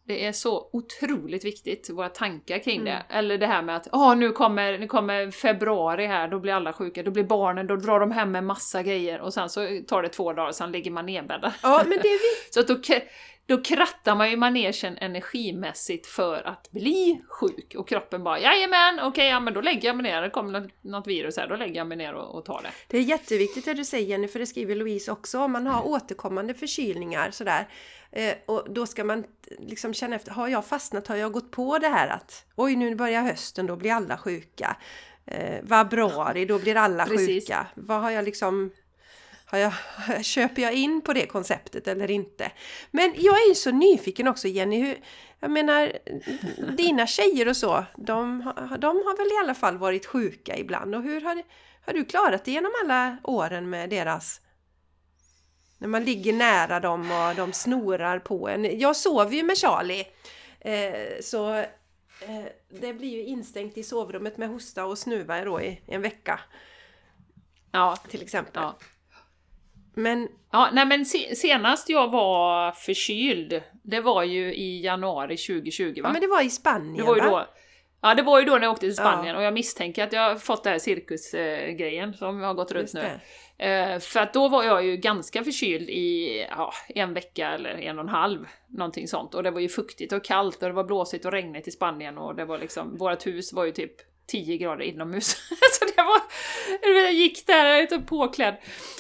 [0.06, 2.86] Det är så otroligt viktigt, våra tankar kring mm.
[2.86, 3.16] det.
[3.16, 6.74] Eller det här med att oh, nu, kommer, nu kommer februari här, då blir alla
[6.74, 10.01] sjuka, då blir barnen, då drar de hem med massa grejer och sen så tar
[10.01, 11.51] det två dagar, sen ligger man nedbäddad.
[11.64, 12.54] Ja, men det är vi.
[12.54, 12.76] så att då,
[13.46, 19.08] då krattar man ju manegen energimässigt för att bli sjuk och kroppen bara jajamän, okej,
[19.08, 21.56] okay, ja men då lägger jag mig ner, det kommer något, något virus här, då
[21.56, 22.70] lägger jag mig ner och, och tar det.
[22.88, 25.82] Det är jätteviktigt det du säger Jenny, för det skriver Louise också, om man har
[25.82, 25.94] mm.
[25.94, 27.68] återkommande förkylningar sådär,
[28.12, 29.24] eh, och då ska man
[29.60, 32.96] liksom känna efter, har jag fastnat, har jag gått på det här att oj nu
[32.96, 34.78] börjar hösten, då blir alla sjuka.
[35.26, 37.48] Eh, februari, då blir alla Precis.
[37.48, 37.68] sjuka.
[37.76, 38.72] Vad har jag liksom
[39.54, 39.74] har jag,
[40.26, 42.51] köper jag in på det konceptet eller inte?
[42.91, 44.97] Men jag är ju så nyfiken också Jenny, hur,
[45.39, 45.93] jag menar
[46.78, 51.04] dina tjejer och så, de, de har väl i alla fall varit sjuka ibland och
[51.04, 51.43] hur har,
[51.86, 54.41] har du klarat det genom alla åren med deras
[55.78, 58.80] när man ligger nära dem och de snorar på en.
[58.80, 60.08] Jag sover ju med Charlie.
[60.60, 61.54] Eh, så
[62.20, 66.39] eh, det blir ju instängt i sovrummet med hosta och snuva då i en vecka.
[67.72, 67.97] Ja.
[68.10, 68.64] Till exempel.
[68.64, 68.78] Ja.
[69.94, 70.28] Men...
[70.52, 75.94] Ja, nej men senast jag var förkyld, det var ju i januari 2020 va?
[75.96, 77.48] Ja men det var i Spanien det var ju då,
[78.06, 79.38] Ja det var ju då när jag åkte till Spanien ja.
[79.38, 83.20] och jag misstänker att jag har fått den här cirkusgrejen som har gått runt nu.
[83.66, 88.00] Eh, för att då var jag ju ganska förkyld i ja, en vecka eller en
[88.00, 89.36] och en halv, någonting sånt.
[89.36, 92.18] Och det var ju fuktigt och kallt och det var blåsigt och regnigt i Spanien
[92.18, 93.96] och det var liksom, vårt hus var ju typ
[94.28, 95.26] 10 grader inomhus.
[95.80, 96.21] så det var,
[97.03, 98.55] jag gick där lite påklädd.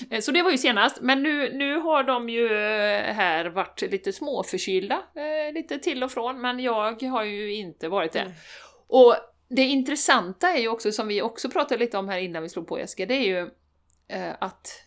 [0.09, 3.81] Eh, så det var ju senast, men nu, nu har de ju eh, här varit
[3.81, 8.19] lite småförkylda, eh, lite till och från, men jag har ju inte varit det.
[8.19, 8.33] Mm.
[8.87, 9.15] Och
[9.49, 12.67] det intressanta är ju också, som vi också pratade lite om här innan vi slog
[12.67, 13.49] på Jessica, det är ju
[14.39, 14.83] att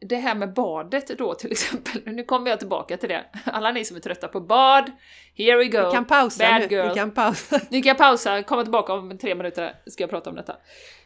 [0.00, 3.24] det här med badet då till exempel, nu kommer jag tillbaka till det.
[3.44, 4.90] Alla ni som är trötta på bad,
[5.34, 5.86] here we go!
[5.86, 6.88] Vi kan pausa Bad nu, girl.
[6.88, 7.60] vi kan pausa.
[7.70, 10.56] Ni kan pausa, komma tillbaka om tre minuter ska jag prata om detta.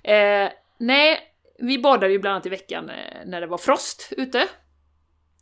[0.03, 1.18] Eh, nej,
[1.59, 4.49] vi badade ju bland annat i veckan eh, när det var frost ute.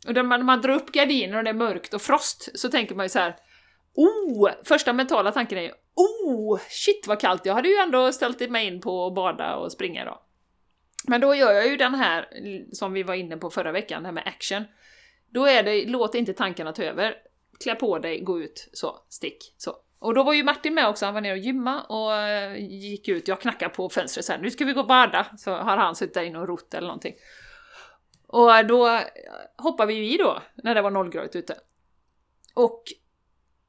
[0.07, 2.95] Och när man, man drar upp gardiner och det är mörkt och frost så tänker
[2.95, 3.35] man ju så här.
[3.95, 4.49] Oh!
[4.63, 6.59] Första mentala tanken är ju Oh!
[6.69, 7.45] Shit vad kallt!
[7.45, 10.19] Jag hade ju ändå ställt mig in på att bada och springa idag.
[11.07, 12.29] Men då gör jag ju den här
[12.71, 14.63] som vi var inne på förra veckan, det här med action.
[15.29, 17.15] Då är det, låt inte tankarna ta över.
[17.63, 19.75] Klä på dig, gå ut, så, stick, så.
[19.99, 23.07] Och då var ju Martin med också, han var nere och gymma och eh, gick
[23.07, 25.27] ut, jag knackade på fönstret sen, nu ska vi gå och bada!
[25.37, 27.15] Så har han suttit där inne och rott eller någonting.
[28.27, 28.99] Och då
[29.57, 31.55] hoppade vi ju i då, när det var nollgradigt ute.
[32.53, 32.83] Och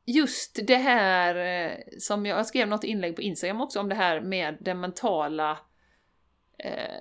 [0.06, 3.94] just det här eh, som jag, jag skrev något inlägg på Instagram också om det
[3.94, 5.56] här med den mentala eh,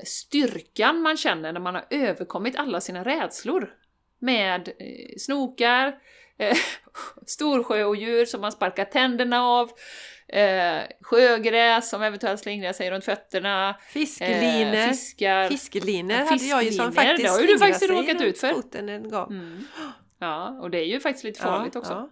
[0.04, 3.74] styrkan man känner när man har överkommit alla sina rädslor.
[4.20, 5.96] Med eh, snokar,
[6.38, 6.58] eh,
[7.26, 9.72] storsjöodjur som man sparkar tänderna av,
[10.28, 16.72] eh, sjögräs som eventuellt slingrar sig runt fötterna, fiskelinor, eh, fiskar, fiskelinor hade jag ju
[16.72, 18.90] som faktiskt Det har ju du faktiskt råkat ut för.
[18.90, 19.32] En gång.
[19.32, 19.68] Mm.
[20.20, 21.94] Ja, och det är ju faktiskt lite farligt ja, också.
[21.94, 22.10] Ja.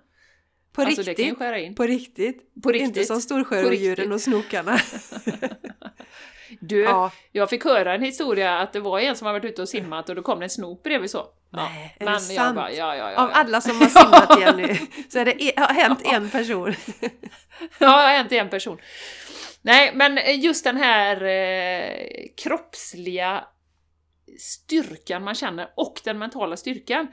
[0.71, 1.37] På, alltså, riktigt,
[1.75, 2.61] på riktigt?
[2.63, 2.87] På riktigt?
[2.87, 4.79] Inte som storsjöodjuren och snokarna.
[6.59, 7.11] Du, ja.
[7.31, 10.09] jag fick höra en historia att det var en som har varit ute och simmat
[10.09, 11.25] och då kom det en snok bredvid så.
[11.51, 12.55] Nej, är Men det sant?
[12.55, 14.77] Bara, ja, ja, ja, Av alla som har simmat igen nu
[15.09, 16.75] så är det, e- har hänt en person.
[16.99, 17.09] ja,
[17.77, 18.77] det har hänt en person.
[19.61, 23.43] Nej, men just den här eh, kroppsliga
[24.39, 27.07] styrkan man känner och den mentala styrkan.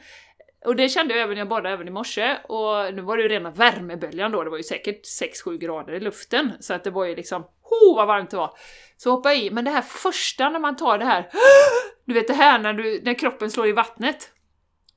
[0.67, 3.23] Och det kände jag även när jag badade även i morse, och nu var det
[3.23, 6.91] ju rena värmeböljan då, det var ju säkert 6-7 grader i luften, så att det
[6.91, 8.51] var ju liksom, oh vad varmt det var!
[8.97, 11.31] Så hoppa i, men det här första när man tar det här,
[12.05, 14.33] du vet det här när, du, när kroppen slår i vattnet,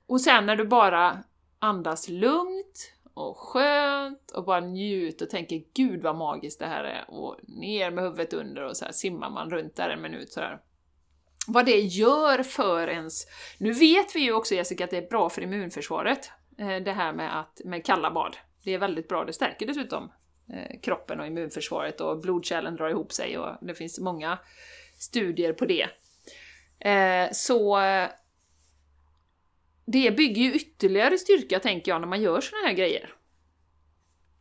[0.07, 1.17] och sen när du bara
[1.59, 7.05] andas lugnt och skönt och bara njuter och tänker gud vad magiskt det här är,
[7.07, 10.59] och ner med huvudet under och så här simmar man runt där en minut sådär
[11.51, 13.27] vad det gör för ens...
[13.57, 17.13] Nu vet vi ju också Jessica att det är bra för immunförsvaret, eh, det här
[17.13, 18.37] med, att, med kalla bad.
[18.63, 20.11] Det är väldigt bra, det stärker dessutom
[20.53, 24.39] eh, kroppen och immunförsvaret och blodkärlen drar ihop sig och det finns många
[24.97, 25.87] studier på det.
[26.89, 27.79] Eh, så
[29.85, 33.13] det bygger ju ytterligare styrka, tänker jag, när man gör såna här grejer.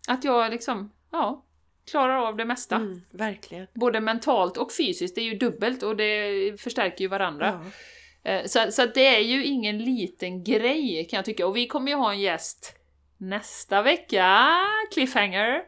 [0.09, 1.47] Att jag liksom, ja,
[1.91, 2.77] klarar av det mesta.
[2.77, 3.67] Mm, verkligen.
[3.75, 7.65] Både mentalt och fysiskt, det är ju dubbelt och det förstärker ju varandra.
[8.23, 8.31] Ja.
[8.31, 11.47] Eh, så, så det är ju ingen liten grej kan jag tycka.
[11.47, 12.75] Och vi kommer ju ha en gäst
[13.17, 14.47] nästa vecka,
[14.93, 15.63] cliffhanger,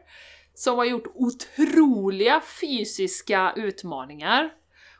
[0.53, 4.49] som har gjort otroliga fysiska utmaningar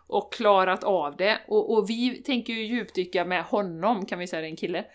[0.07, 1.39] och klarat av det.
[1.47, 4.85] Och, och vi tänker ju djupdyka med honom, kan vi säga det är en kille,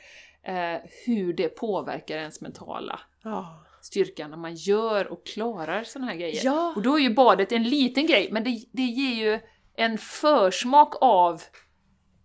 [0.42, 3.65] eh, hur det påverkar ens mentala Ja.
[3.86, 6.44] Styrkan när man gör och klarar sådana här grejer.
[6.44, 6.72] Ja.
[6.76, 9.40] Och då är ju badet en liten grej, men det, det ger ju
[9.76, 11.42] en försmak av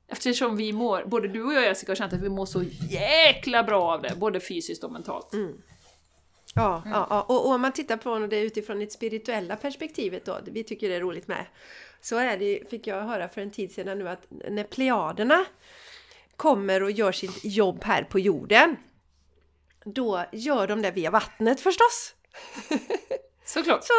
[0.07, 3.63] Eftersom vi mår, både du och jag Jessica har känt att vi mår så jäkla
[3.63, 5.33] bra av det, både fysiskt och mentalt.
[5.33, 5.61] Mm.
[6.55, 7.21] Ja, ja, ja.
[7.21, 10.95] Och, och om man tittar på det utifrån ett spirituella perspektivet då, vi tycker det
[10.95, 11.45] är roligt med,
[12.01, 15.45] så är det, fick jag höra för en tid sedan nu att när plejaderna
[16.35, 18.75] kommer och gör sitt jobb här på jorden,
[19.85, 22.15] då gör de det via vattnet förstås.
[23.45, 23.83] Såklart!
[23.83, 23.93] Så,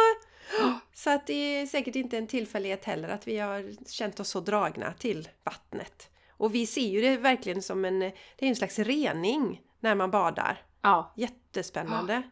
[0.93, 4.39] så att det är säkert inte en tillfällighet heller att vi har känt oss så
[4.39, 6.09] dragna till vattnet.
[6.37, 10.11] Och vi ser ju det verkligen som en, det är en slags rening när man
[10.11, 10.61] badar.
[10.81, 11.13] Ja.
[11.17, 12.23] Jättespännande.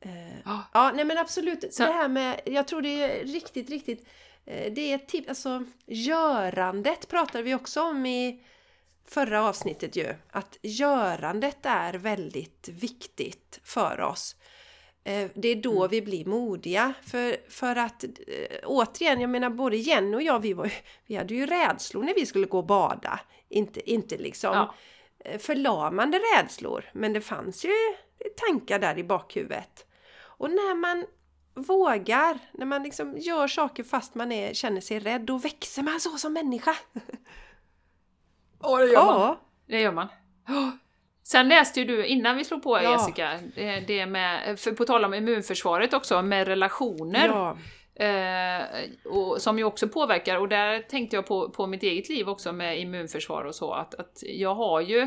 [0.00, 0.62] Eh, Ja.
[0.72, 1.74] Ja, nej men absolut.
[1.74, 4.08] Så- Det här med, jag tror det är riktigt, riktigt,
[4.46, 8.42] eh, det är ett tips, alltså görandet pratade vi också om i
[9.10, 10.14] förra avsnittet ju.
[10.30, 14.36] Att görandet är väldigt viktigt för oss.
[15.04, 15.88] Eh, Det är då Mm.
[15.90, 16.92] vi blir modiga.
[17.02, 18.10] För, för att eh,
[18.64, 20.72] återigen, jag menar både Jenny och jag, vi, var,
[21.06, 23.20] vi hade ju rädslor när vi skulle gå och bada.
[23.48, 24.74] Inte, inte liksom Ja.
[25.24, 27.72] eh, förlamande rädslor, men det fanns ju
[28.36, 29.86] tankar där i bakhuvudet.
[30.38, 31.06] Och när man
[31.54, 36.00] vågar, när man liksom gör saker fast man är, känner sig rädd, då växer man
[36.00, 36.76] så som människa.
[38.62, 40.08] Ja, det Ja, Det gör man.
[41.22, 42.92] Sen läste ju du, innan vi slog på Ja.
[42.92, 47.28] Jessica, det, det med, för på tal om immunförsvaret också, med relationer.
[47.28, 47.56] ja,
[48.00, 48.64] Eh,
[49.04, 52.52] och, som ju också påverkar, och där tänkte jag på, på mitt eget liv också
[52.52, 55.00] med immunförsvar och så, att, att jag har ju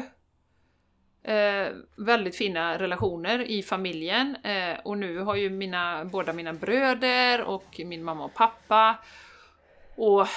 [1.24, 7.42] eh, väldigt fina relationer i familjen eh, och nu har ju mina, båda mina bröder
[7.42, 8.96] och min mamma och pappa
[9.96, 10.28] och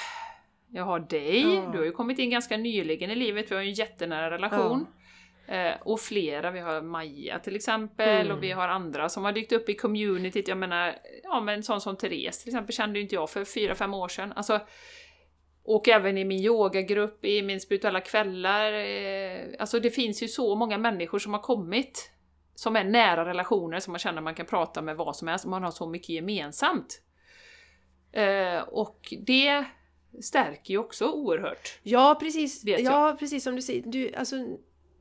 [0.71, 1.69] jag har dig, Ja.
[1.73, 4.87] du har ju kommit in ganska nyligen i livet, vi har ju en jättenära relation.
[5.49, 8.37] Eh, och flera, vi har Maja till exempel Mm.
[8.37, 10.49] och vi har andra som har dykt upp i communityt.
[10.49, 13.45] Jag menar, ja men en sån som Therese till exempel kände ju inte jag för
[13.45, 14.33] fyra fem år sedan.
[14.37, 14.61] Alltså,
[15.65, 18.73] och även i min yogagrupp, i min spirituella kvällar.
[18.73, 22.11] Eh, alltså det finns ju så många människor som har kommit
[22.55, 25.63] som är nära relationer som man känner man kan prata med vad som helst, man
[25.63, 27.03] har så mycket gemensamt.
[28.13, 29.65] Eh, och det
[30.21, 31.79] stärker ju också oerhört.
[31.83, 32.63] ja precis.
[32.65, 33.83] Ja, precis som du säger.
[33.87, 34.37] Du, alltså,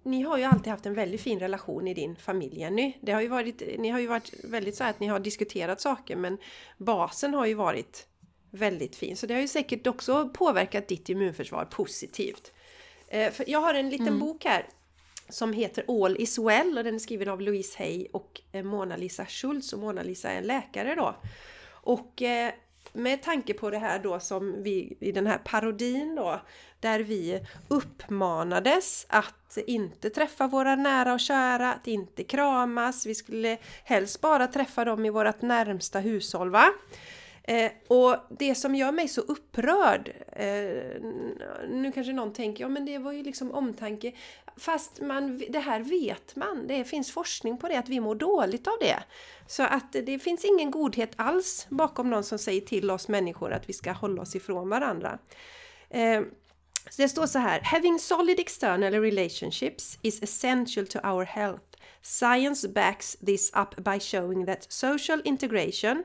[0.04, 2.94] ni har ju alltid haft en väldigt fin relation i din familj Jenny.
[3.02, 5.82] Det har ju varit, ni har ju varit väldigt så här att ni har diskuterat
[5.82, 6.38] saker men
[6.78, 8.08] basen har ju varit
[8.52, 9.18] väldigt fin.
[9.18, 12.54] Så det har ju säkert också påverkat ditt immunförsvar positivt.
[13.08, 14.68] Eh, jag har en liten bok här
[15.30, 19.26] som heter All is well och den är skriven av Louise Hay och eh, Mona-Lisa
[19.26, 21.16] Schultz och Mona-Lisa är en läkare då.
[21.72, 22.54] Och eh,
[22.94, 26.42] med tanke på det här då som vi i den här parodin då
[26.80, 33.58] där vi uppmanades att inte träffa våra nära och kära, att inte kramas, vi skulle
[33.84, 36.66] helst bara träffa dem i vårt närmsta hushåll va?
[37.48, 41.02] Eh, och det som gör mig så upprörd, eh,
[41.70, 44.12] nu kanske någon tänker, ja men det var ju liksom omtanke,
[44.58, 48.68] fast man, det här vet man, det finns forskning på det, att vi mår dåligt
[48.68, 49.04] av det.
[49.48, 53.70] Så att det finns ingen godhet alls bakom någon som säger till oss människor att
[53.70, 55.20] vi ska hålla oss ifrån varandra.
[55.90, 56.22] Eh,
[56.90, 61.64] så det står så här, Having solid external relationships is essential to our health.
[62.02, 66.04] Science backs this up by showing that social integration,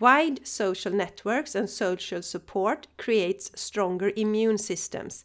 [0.00, 5.24] wide social networks and social support creates stronger immune systems.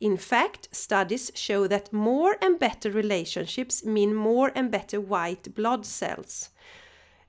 [0.00, 5.86] In fact, studies show that more and better relationships mean more and better white blood
[5.86, 6.50] cells,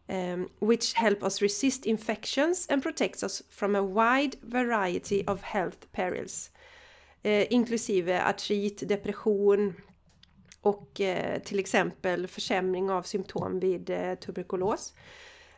[0.09, 5.85] um, which help us resist infections and protects us from a wide variety of health
[5.91, 6.49] perils,
[7.23, 9.75] eh, inklusive artrit, depression
[10.61, 14.93] och eh, till exempel försämring av symptom vid eh, tuberkulos.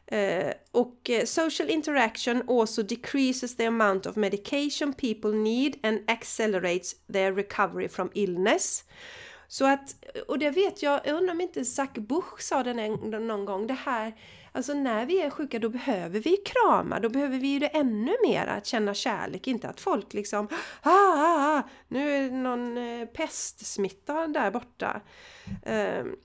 [0.08, 6.96] Eh, och eh, social interaction also decreases the amount of medication people need and accelerates
[7.14, 8.84] their recovery from illness.
[9.48, 9.96] Så att,
[10.28, 12.74] och det vet jag, jag undrar om inte Zack Buch sa det
[13.20, 14.14] någon gång, det här,
[14.52, 18.16] alltså när vi är sjuka då behöver vi krama, då behöver vi ju det ännu
[18.28, 20.48] mer, att känna kärlek, inte att folk liksom,
[20.82, 25.02] ah, ah, ah nu är det någon eh, pestsmitta där borta.
[25.66, 26.16] Ehm,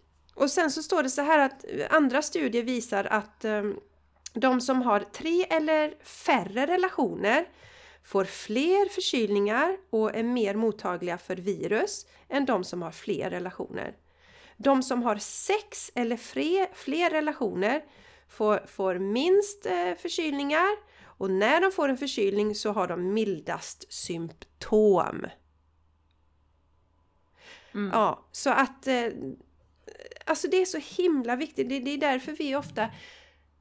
[0.40, 3.80] och sen så står det så här att andra studier visar att ehm,
[4.34, 7.48] de som har tre eller färre relationer
[8.04, 13.96] får fler förkylningar och är mer mottagliga för virus än de som har fler relationer.
[14.56, 17.84] De som har sex eller fler, fler relationer
[18.28, 20.70] får, får minst eh, förkylningar
[21.04, 25.26] och när de får en förkylning så har de mildast symptom.
[27.74, 27.90] Mm.
[27.92, 29.06] Ja, så att eh,
[30.24, 31.68] alltså det är så himla viktigt.
[31.68, 32.82] Det, det är därför vi ofta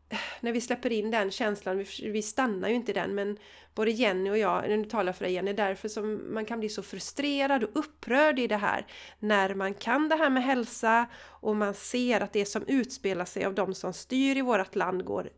[0.09, 3.37] eh, när vi släpper in den känslan, vi, vi stannar ju inte i den, men
[3.75, 6.83] både Jenny och jag, nu talar för dig Jenny, därför som man kan bli så
[6.83, 8.85] frustrerad och upprörd i det här.
[9.19, 13.45] När man kan det här med hälsa och man ser att det som utspelar sig
[13.45, 15.29] av de som styr i vårt land går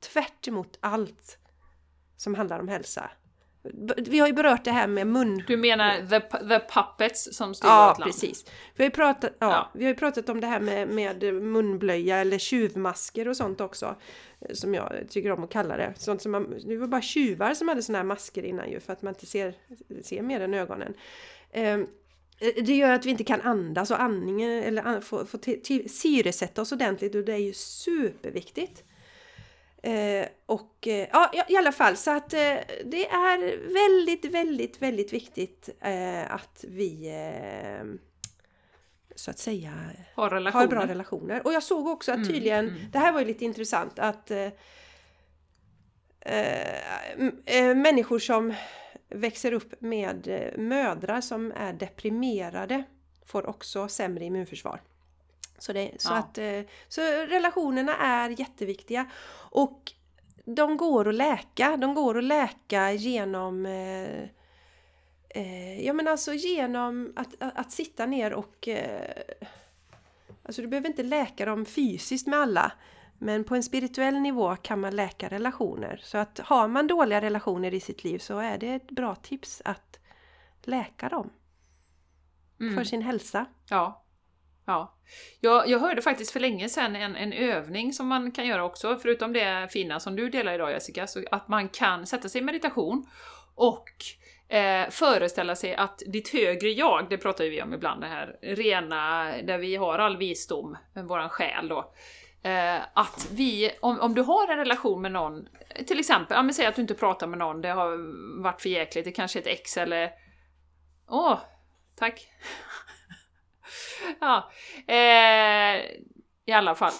[0.00, 0.48] tvärt
[0.80, 1.38] allt
[2.16, 3.10] som handlar om hälsa.
[3.96, 5.44] Vi har ju berört det här med mun...
[5.46, 8.12] Du menar the, the puppets som styr ja, vårt land?
[8.12, 8.44] Precis.
[8.76, 12.16] Vi har, ju pratat, ja, ja, vi har pratat om det här med, med munblöja
[12.16, 13.96] eller tjuvmasker och sånt också.
[14.52, 15.94] Som jag tycker om att kalla det.
[15.96, 18.92] Sånt som man, det var bara tjuvar som hade såna här masker innan ju för
[18.92, 19.54] att man inte ser,
[20.02, 20.94] ser mer än ögonen.
[21.54, 21.86] Um,
[22.40, 25.38] det gör att vi inte kan andas och andningen eller få, få
[25.88, 28.84] syresätta oss ordentligt och det är ju superviktigt.
[29.82, 33.38] Eh, och eh, ja, i alla fall så att eh, det är
[33.72, 37.84] väldigt, väldigt, väldigt viktigt eh, att vi eh,
[39.14, 39.72] så att säga
[40.14, 41.46] har, har, bra relationer.
[41.46, 42.90] Och jag såg också att mm, tydligen, mm, mm.
[42.90, 44.50] det här var ju lite intressant att eh,
[47.74, 48.54] människor som
[49.08, 52.84] växer upp med mödrar som är deprimerade
[53.26, 54.80] får också sämre immunförsvar.
[55.58, 56.16] Så, det, så, ja.
[56.16, 56.38] att,
[56.88, 59.10] så relationerna är jätteviktiga.
[59.50, 59.92] Och
[60.54, 61.76] de går att läka.
[61.76, 64.22] De går att läka genom eh,
[65.28, 69.22] eh, Ja men alltså genom att, att, att sitta ner och eh,
[70.42, 72.72] Alltså du behöver inte läka dem fysiskt med alla.
[73.18, 76.00] Men på en spirituell nivå kan man läka relationer.
[76.02, 79.62] Så att har man dåliga relationer i sitt liv så är det ett bra tips
[79.64, 79.98] att
[80.62, 81.30] läka dem.
[82.60, 82.74] Mm.
[82.74, 83.46] För sin hälsa.
[83.68, 84.04] Ja,
[84.68, 84.94] Ja.
[85.40, 88.98] Jag, jag hörde faktiskt för länge sedan en, en övning som man kan göra också,
[89.02, 92.44] förutom det fina som du delar idag Jessica, så att man kan sätta sig i
[92.44, 93.06] meditation
[93.54, 93.88] och
[94.56, 99.24] eh, föreställa sig att ditt högre jag, det pratar vi om ibland, det här rena,
[99.42, 101.92] där vi har all visdom, våran själ då,
[102.42, 105.48] eh, att vi, om, om du har en relation med någon,
[105.86, 107.98] till exempel, ja men säg att du inte pratar med någon, det har
[108.42, 110.10] varit för jäkligt, det kanske är ett ex eller...
[111.10, 111.38] Åh, oh,
[111.96, 112.28] tack!
[114.20, 114.50] ja,
[114.86, 115.82] eh,
[116.46, 116.92] i alla fall.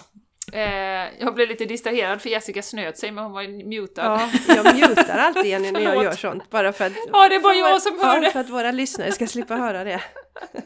[0.53, 4.03] Eh, jag blev lite distraherad för Jessica snöt sig men hon var mutad.
[4.03, 6.49] Ja, jag mutar alltid Jenny när jag gör sånt.
[6.49, 8.31] Bara för att, ja, det bara jag som hör det.
[8.31, 10.01] för att våra lyssnare ska slippa höra det.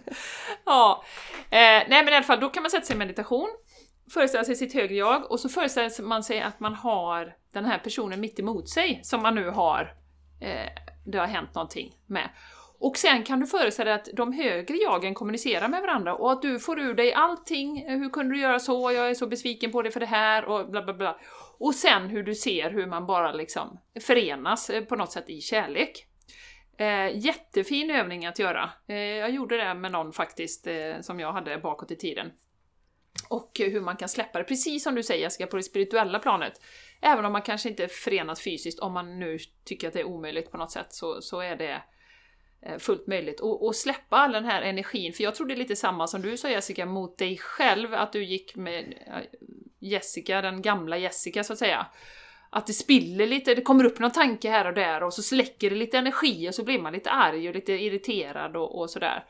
[0.66, 1.04] ja,
[1.50, 3.50] eh, nej men i alla fall då kan man sätta sig i meditation,
[4.14, 7.78] föreställa sig sitt högre jag och så föreställer man sig att man har den här
[7.78, 9.94] personen mitt emot sig som man nu har,
[10.42, 10.70] eh,
[11.06, 12.30] det har hänt någonting med.
[12.84, 16.42] Och sen kan du föreställa dig att de högre jagen kommunicerar med varandra och att
[16.42, 17.86] du får ur dig allting.
[17.88, 18.92] Hur kunde du göra så?
[18.92, 21.20] Jag är så besviken på dig för det här och bla bla bla.
[21.60, 25.42] Och sen hur du ser hur man bara liksom förenas eh, på något sätt i
[25.42, 26.08] kärlek.
[26.78, 28.72] Eh, jättefin övning att göra.
[28.88, 32.32] Eh, jag gjorde det med någon faktiskt eh, som jag hade bakåt i tiden.
[33.30, 36.54] Och hur man kan släppa det, precis som du säger Jessica, på det spirituella planet.
[37.02, 40.52] Även om man kanske inte förenas fysiskt, om man nu tycker att det är omöjligt
[40.52, 41.80] på något sätt, så, så är det Eh,
[42.66, 43.40] Eh, fullt möjligt.
[43.40, 46.22] Och, och, släppa all den här energin, för jag tror det är lite samma som
[46.22, 49.40] du sa Jessica, mot dig själv, att du gick med eh,
[49.80, 51.86] Jessica, den gamla Jessica så att säga.
[52.50, 55.70] Att det spiller lite, det kommer upp någon tanke här och där och så släcker
[55.70, 59.26] det lite energi och så blir man lite arg och lite irriterad och, och sådär.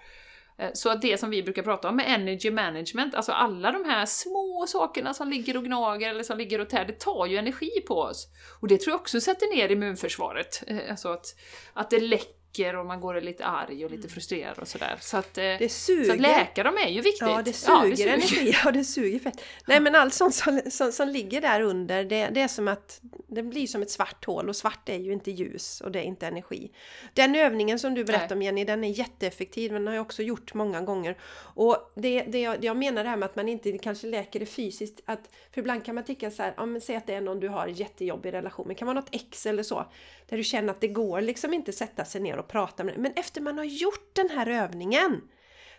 [0.57, 3.85] Eh, så att det som vi brukar prata om med energy management, alltså alla de
[3.85, 7.37] här små sakerna som ligger och gnager eller som ligger och tär, det tar ju
[7.37, 8.27] energi på oss.
[8.61, 10.63] Och det tror jag också sätter ner immunförsvaret.
[10.89, 11.25] Alltså att,
[11.73, 14.09] att det läcker läcker och man går lite arg och lite mm.
[14.09, 14.97] frustrerad och sådär.
[14.99, 16.03] Så att, eh, det suger.
[16.05, 17.21] Så att läka dem är ju viktigt.
[17.21, 18.13] Ja, det suger, ja, det suger.
[18.13, 19.41] energi och det suger fett.
[19.67, 23.01] Nej men allt sånt som, som, som ligger där under, det, det, är som att
[23.27, 26.03] det blir som ett svart hål och svart är ju inte ljus och det är
[26.03, 26.71] inte energi.
[27.13, 30.23] Den övningen som du berättade om Jenny, den är jätteeffektiv, men den har jag också
[30.23, 31.17] gjort många gånger.
[31.55, 34.39] Och det, det, jag, det jag menar det här med att man inte kanske läker
[34.39, 37.13] det fysiskt, att, för ibland kan man tycka så här, ja men säg att det
[37.13, 39.85] är någon du har jättejobbig relation med, kan vara något ex eller så,
[40.29, 42.99] där du känner att det går liksom inte sätta sig ner och prata med det.
[42.99, 45.21] Men efter man har gjort den här övningen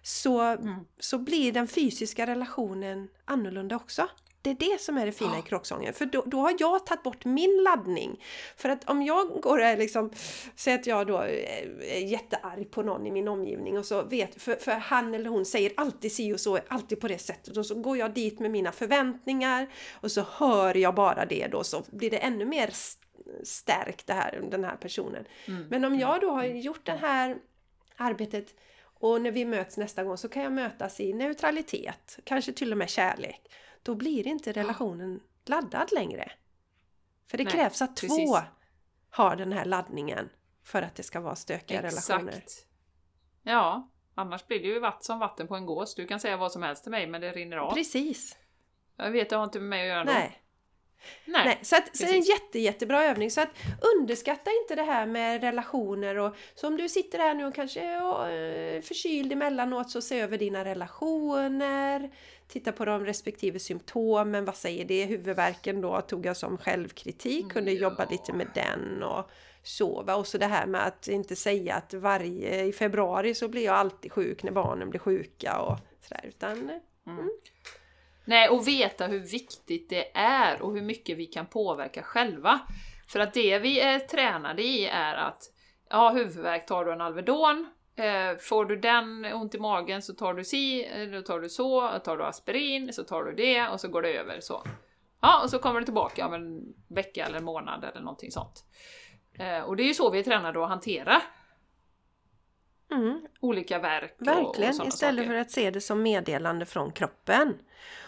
[0.03, 0.75] så, mm.
[0.99, 4.09] så blir den fysiska relationen annorlunda också.
[4.45, 5.39] Det är det som är det fina ja.
[5.39, 5.95] i kråksången.
[5.95, 8.23] För då, då, har jag tagit bort min laddning.
[8.57, 10.13] För att om jag går och liksom,
[10.57, 14.55] säger att jag då är jättearg på någon i min omgivning och så vet, för,
[14.55, 17.57] för han eller hon säger alltid si och så, alltid på det sättet.
[17.57, 21.65] Och så går jag dit med mina förväntningar och så hör jag bara det då
[21.65, 22.71] så blir det ännu mer
[23.43, 25.25] stärkt det här, den här personen.
[25.47, 25.67] Mm.
[25.71, 26.61] Men om jag då har mm.
[26.61, 27.39] gjort det här
[27.97, 32.73] arbetet och när vi möts nästa gång så kan jag mötas i neutralitet, kanske till
[32.73, 33.53] och med kärlek.
[33.83, 36.33] Då blir inte relationen laddad längre.
[37.31, 38.31] För det Nej, krävs att precis.
[38.31, 38.39] två
[39.11, 40.29] har den här laddningen
[40.65, 42.11] för att det ska vara stökiga Exakt.
[42.11, 42.43] relationer.
[43.43, 45.95] Ja, Annars blir det ju vatten som vatten på en gås.
[45.95, 47.75] Du kan säga vad som helst till mig men det rinner av.
[47.75, 48.37] Precis.
[48.97, 50.41] Jag vet, det har inte med mig att göra Nej.
[51.25, 51.45] Nej.
[51.45, 53.31] Nej, så, att, så det är en jätte, jättebra övning.
[53.31, 53.49] Så att
[53.99, 57.81] underskatta inte det här med relationer och så om du sitter här nu och kanske
[57.81, 62.11] är förkyld emellanåt så se över dina relationer.
[62.49, 65.05] Titta på de respektive symptomen, vad säger det?
[65.05, 67.81] Huvudvärken då tog jag som självkritik, kunde Ja.
[67.83, 69.31] jobba lite med den och
[69.63, 70.17] sova.
[70.17, 73.75] Och så det här med att inte säga att varje, i februari så blir jag
[73.75, 75.79] alltid sjuk när barnen blir sjuka och
[76.09, 76.25] sådär.
[76.29, 76.81] Utan
[78.25, 82.61] Nej, och veta hur viktigt det är och hur mycket vi kan påverka själva.
[83.09, 85.43] För att det vi är tränade i är att,
[85.91, 87.67] ja huvudvärk tar du en Alvedon,
[87.97, 91.49] eh, får du den ont i magen så tar du si, eh, då tar du
[91.49, 94.63] så, tar du aspirin, så tar du det och så går det över så.
[95.21, 98.65] Ja, och så kommer det tillbaka om en vecka eller en månad eller någonting sånt.
[99.39, 101.23] Eh, och det är ju så vi är tränade att hantera
[102.93, 105.31] mm, olika verk och, Verkligen, och sådana istället saker.
[105.35, 107.55] för att se det som meddelande från kroppen.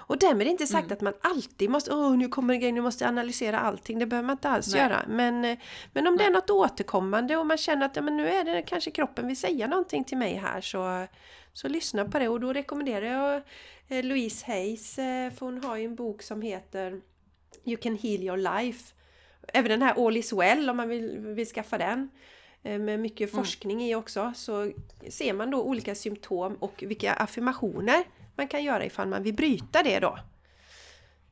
[0.09, 0.93] Och därmed inte sagt Mm.
[0.93, 3.99] att man alltid måste, åh nu kommer det grejer, nu måste jag analysera allting.
[3.99, 4.83] Det behöver man inte alls Nej.
[4.83, 5.05] göra.
[5.09, 5.59] Men, eh,
[5.93, 6.27] men om det Nej.
[6.27, 9.37] är något återkommande och man känner att ja, men nu är det kanske kroppen vill
[9.37, 11.07] säga någonting till mig här så,
[11.53, 12.29] så lyssna på det.
[12.29, 13.43] Och då rekommenderar jag
[13.89, 17.01] eh, Louise Hayes, eh, för hon har ju en bok som heter
[17.65, 18.93] You can heal your life.
[19.53, 22.11] Även den här All is well om man vill, vill skaffa den.
[22.67, 23.45] Eh, Med mycket Mm.
[23.45, 24.73] forskning i också så
[25.11, 28.05] ser man då olika symptom och vilka affirmationer
[28.37, 30.19] man kan göra ifall man vill bryta det då.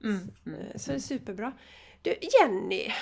[0.05, 0.31] Mm.
[0.47, 1.53] Eh, Så det är superbra.
[2.03, 2.11] Du
[2.41, 2.93] Jenny!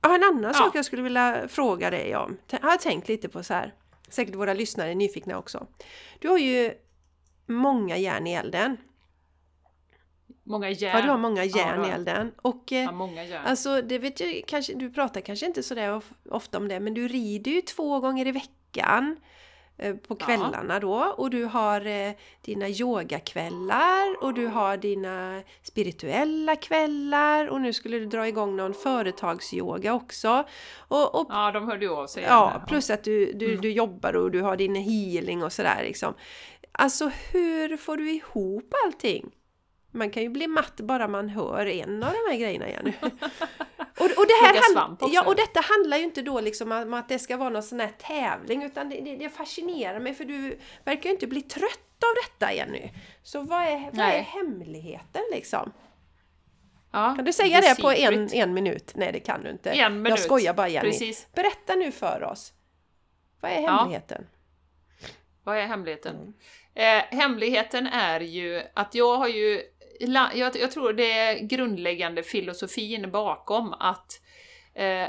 [0.00, 0.52] Jag har en annan Ja.
[0.54, 2.36] sak jag skulle vilja fråga dig om.
[2.50, 3.74] Jag har tänkt lite på så här.
[4.08, 5.66] Säkert våra lyssnare är nyfikna också.
[6.18, 6.72] Du har ju
[7.46, 8.76] många järn i elden.
[10.48, 10.96] Många järn.
[10.96, 12.32] Ja, du har många Ja, järn det i elden.
[12.42, 13.46] Och eh, Ja, många järn.
[13.46, 16.94] Alltså det vet jag kanske, du pratar kanske inte sådär of, ofta om det men
[16.94, 19.16] du rider ju två gånger i veckan
[19.78, 20.26] eh, på Ja.
[20.26, 22.12] kvällarna då och du har eh,
[22.44, 28.74] dina yogakvällar och du har dina spirituella kvällar och nu skulle du dra igång någon
[28.74, 30.44] företagsyoga också.
[30.88, 32.22] Och, och Ja, de hörde ju av sig.
[32.22, 32.62] Ja, igen.
[32.68, 33.60] plus att du, du, Mm.
[33.60, 36.14] du jobbar och du har din healing och sådär liksom.
[36.72, 39.30] Alltså hur får du ihop allting?
[39.90, 42.92] Man kan ju bli matt bara man hör en av de här grejerna igen.
[43.98, 47.08] och, och, det här hand- ja, och detta handlar ju inte då liksom om att
[47.08, 50.58] det ska vara någon sån här tävling utan det, det, det fascinerar mig för du
[50.84, 52.90] verkar ju inte bli trött av detta Jenny.
[53.22, 55.72] Så vad är, vad är hemligheten liksom?
[56.92, 58.92] Ja, Kan du säga the det på en, en minut?
[58.94, 59.70] Nej det kan du inte.
[59.70, 60.20] En Jag minut.
[60.20, 60.90] skojar bara Jenny.
[60.90, 61.26] Precis.
[61.34, 62.52] Berätta nu för oss.
[63.40, 63.70] Vad är Ja.
[63.70, 64.26] hemligheten?
[65.44, 66.16] Vad är hemligheten?
[66.16, 66.98] Mm.
[66.98, 69.62] Eh, hemligheten är ju att jag har ju...
[70.00, 74.20] Jag, jag tror det är grundläggande filosofin bakom att
[74.74, 75.06] eh,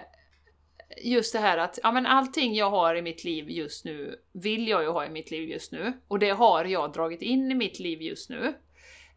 [0.98, 4.68] just det här att ja, men allting jag har i mitt liv just nu vill
[4.68, 5.94] jag ju ha i mitt liv just nu.
[6.08, 8.54] Och det har jag dragit in i mitt liv just nu.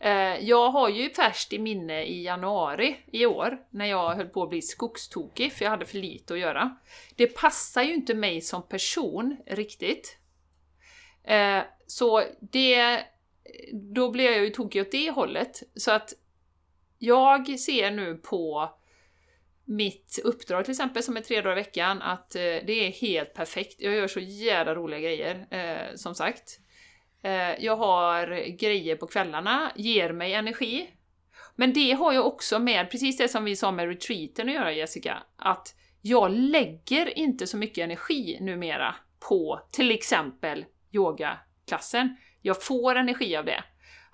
[0.00, 4.42] Eh, jag har ju färskt i minne i januari i år när jag höll på
[4.42, 6.76] att bli skogstokig för jag hade för lite att göra.
[7.16, 10.18] Det passar ju inte mig som person riktigt.
[11.24, 13.04] Eh, så det...
[13.72, 15.62] Då blir jag ju tokig åt det hållet.
[15.74, 16.12] Så att
[16.98, 18.70] jag ser nu på
[19.64, 23.34] mitt uppdrag till exempel, som är tre dagar i veckan, att eh, det är helt
[23.34, 23.76] perfekt.
[23.78, 26.60] Jag gör så jävla roliga grejer, eh, som sagt.
[27.22, 28.26] Eh, jag har
[28.58, 30.90] grejer på kvällarna, ger mig energi.
[31.56, 34.72] Men det har ju också med, precis det som vi sa med retreaten att göra
[34.72, 38.94] Jessica, att jag lägger inte så mycket energi numera
[39.28, 42.16] på till exempel yogaklassen.
[42.42, 43.64] Jag får energi av det.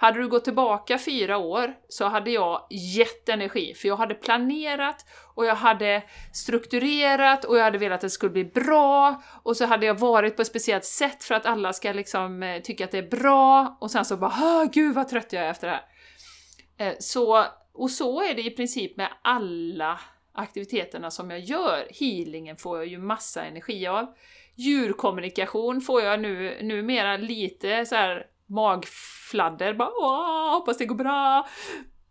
[0.01, 5.07] Hade du gått tillbaka fyra år så hade jag gett energi, för jag hade planerat
[5.35, 6.03] och jag hade
[6.33, 10.37] strukturerat och jag hade velat att det skulle bli bra och så hade jag varit
[10.37, 13.79] på ett speciellt sätt för att alla ska liksom eh, tycka att det är bra
[13.81, 16.89] och sen så bara gud vad trött jag är efter det här.
[16.89, 20.01] Eh, så, och så är det i princip med alla
[20.33, 21.89] aktiviteterna som jag gör.
[22.01, 24.14] Healingen får jag ju massa energi av.
[24.59, 31.48] Djurkommunikation får jag nu numera lite så här magfladder, bara Åh, hoppas det går bra.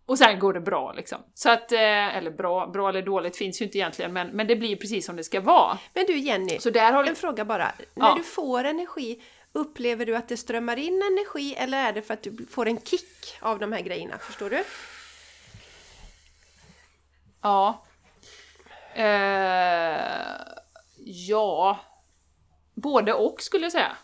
[0.06, 1.18] Och sen går det bra liksom.
[1.34, 4.56] Så att, eh, eller bra, bra eller dåligt finns ju inte egentligen, men, men det
[4.56, 5.78] blir precis som det ska vara.
[5.94, 7.72] Men du Jenny, Så där har en fråga bara.
[7.80, 7.86] Ja.
[7.94, 9.24] När du får energi,
[9.54, 12.82] upplever du att det strömmar in energi eller är det för att du får en
[12.82, 14.18] kick av de här grejerna?
[14.18, 14.64] Förstår du?
[17.42, 17.84] Ja.
[18.94, 20.02] Eh,
[21.06, 21.80] ja.
[22.78, 23.98] Både och skulle jag säga.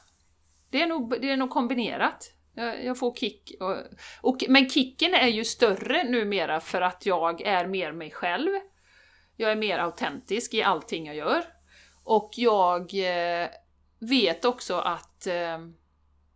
[0.69, 2.31] Det är nog, det är nog kombinerat.
[2.53, 3.51] Jag, jag får kick.
[3.59, 3.75] Och,
[4.21, 8.49] och, men kicken är ju större numera för att jag är mer mig själv.
[9.37, 11.43] Jag är mer autentisk i allting jag gör.
[12.03, 13.49] Och jag eh,
[13.99, 15.59] vet också att eh,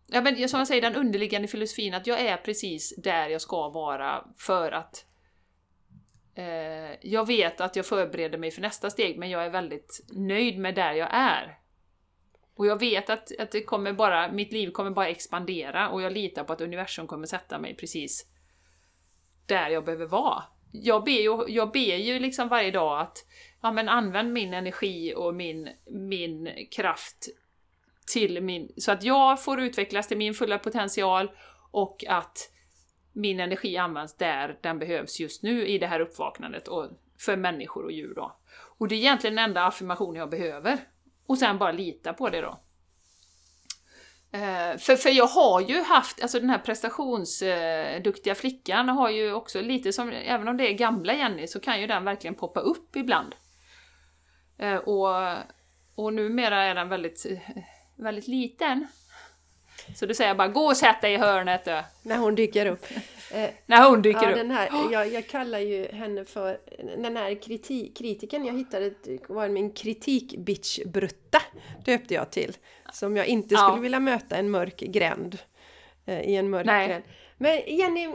[0.08, 3.70] ja, men som jag säger, den underliggande filosofin att jag är precis där jag ska
[3.70, 5.06] vara för att
[6.36, 10.60] eh, jag vet att jag förbereder mig för nästa steg, men jag är väldigt nöjd
[10.60, 11.57] med där jag är.
[12.58, 16.14] Och jag vet att, att det kommer bara, mitt liv kommer bara expandera och jag
[16.14, 18.26] litar på att universum kommer sätta mig precis
[19.46, 20.44] där jag behöver vara.
[20.72, 23.26] Jag ber ju, jag ber ju liksom varje dag att
[23.62, 27.28] ja, men använd min energi och min, min kraft
[28.14, 31.32] till min, så att jag får utvecklas till min fulla potential
[31.72, 32.52] och att
[33.14, 36.90] min energi används där den behövs just nu i det här uppvaknandet och
[37.20, 38.38] för människor och djur då.
[38.78, 40.78] Och det är egentligen den enda affirmationen jag behöver.
[41.28, 42.60] Och sen bara lita på det då.
[44.32, 49.34] Eh, för, för jag har ju haft, alltså den här prestationsduktiga eh, flickan har ju
[49.34, 52.60] också lite som, även om det är gamla Jenny, så kan ju den verkligen poppa
[52.60, 53.36] upp ibland.
[54.60, 55.38] Eh, och,
[55.96, 57.26] och numera är den väldigt,
[57.96, 58.88] väldigt liten.
[59.96, 61.84] Så då säger bara gå och sätt dig i hörnet då.
[62.02, 62.86] När hon dyker upp.
[63.32, 64.36] Eh, När hon dyker ja, upp.
[64.36, 66.58] Den här, jag, jag kallar ju henne för
[66.98, 68.92] den här kriti, kritiken jag hittade
[69.28, 71.42] var min kritik-bitch-brutta
[71.86, 72.58] döpte jag till.
[72.94, 73.82] Som jag inte skulle ja.
[73.82, 75.38] vilja möta en mörk gränd.
[76.06, 76.88] Eh, I en mörk Nej.
[76.88, 77.04] gränd.
[77.38, 78.10] Men Jenny,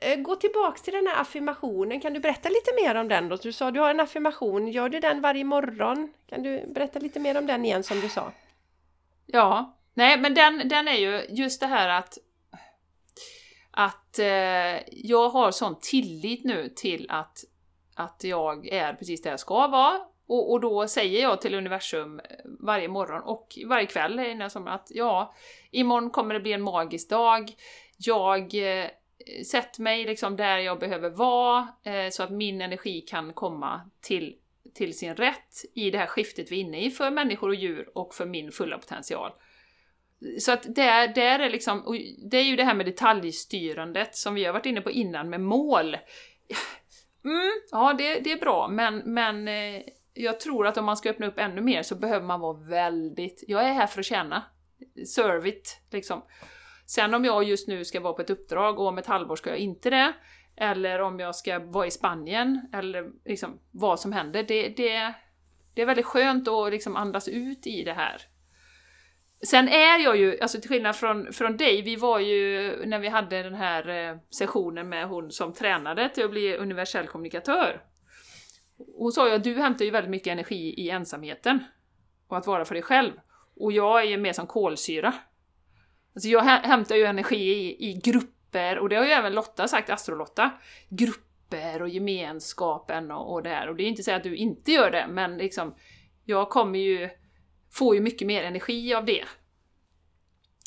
[0.00, 2.00] eh, gå tillbaks till den här affirmationen.
[2.00, 3.36] Kan du berätta lite mer om den då?
[3.36, 4.68] Du sa du har en affirmation.
[4.68, 6.12] Gör du den varje morgon?
[6.28, 8.32] Kan du berätta lite mer om den igen som du sa?
[9.26, 12.18] Ja, Nej, men den, den är ju just det här att
[13.70, 17.38] att eh, jag har sån tillit nu till att,
[17.94, 20.00] att jag är precis där jag ska vara.
[20.26, 24.68] Och, och då säger jag till universum eh, varje morgon och varje kväll innan som
[24.68, 25.34] att ja,
[25.70, 27.52] imorgon kommer det bli en magisk dag.
[27.96, 28.86] Jag eh,
[29.46, 34.36] sätter mig liksom där jag behöver vara eh, så att min energi kan komma till,
[34.74, 37.90] till sin rätt i det här skiftet vi är inne i för människor och djur
[37.94, 39.32] och för min fulla potential.
[40.38, 41.96] Så att där, där är liksom, och
[42.30, 45.40] det är ju det här med detaljstyrandet som vi har varit inne på innan med
[45.40, 45.96] mål.
[47.24, 49.82] Mm, ja, det, det är bra, men, men eh,
[50.14, 53.44] jag tror att om man ska öppna upp ännu mer så behöver man vara väldigt,
[53.48, 54.42] jag är här för att tjäna.
[55.06, 56.22] serve it, liksom.
[56.86, 59.50] Sen om jag just nu ska vara på ett uppdrag och om ett halvår ska
[59.50, 60.12] jag inte det,
[60.56, 65.14] eller om jag ska vara i Spanien, eller liksom vad som händer, det, det,
[65.74, 68.22] det är väldigt skönt att liksom andas ut i det här.
[69.42, 73.08] Sen är jag ju, alltså till skillnad från, från dig, vi var ju när vi
[73.08, 77.82] hade den här eh, sessionen med hon som tränade till att bli universell kommunikatör.
[78.98, 81.64] Hon sa ju att du hämtar ju väldigt mycket energi i ensamheten
[82.28, 83.12] och att vara för dig själv.
[83.56, 85.14] Och jag är ju mer som kolsyra.
[86.14, 89.90] Alltså jag hämtar ju energi i, i grupper, och det har ju även Lotta sagt,
[89.90, 90.50] Astrolotta.
[90.88, 93.68] Grupper och gemenskapen och, och det här.
[93.68, 95.74] Och det är inte så att du inte gör det, men liksom,
[96.24, 97.10] jag kommer ju
[97.76, 99.24] får ju mycket mer energi av det.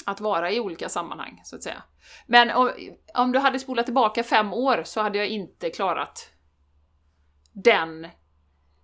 [0.06, 1.84] Att vara i olika sammanhang, så att säga.
[2.28, 2.72] Men om,
[3.14, 6.30] om du hade spolat tillbaka fem år så hade jag inte klarat
[7.54, 8.08] den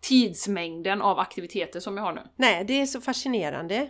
[0.01, 2.21] tidsmängden av aktiviteter som jag har nu.
[2.35, 3.89] Nej, det är så fascinerande.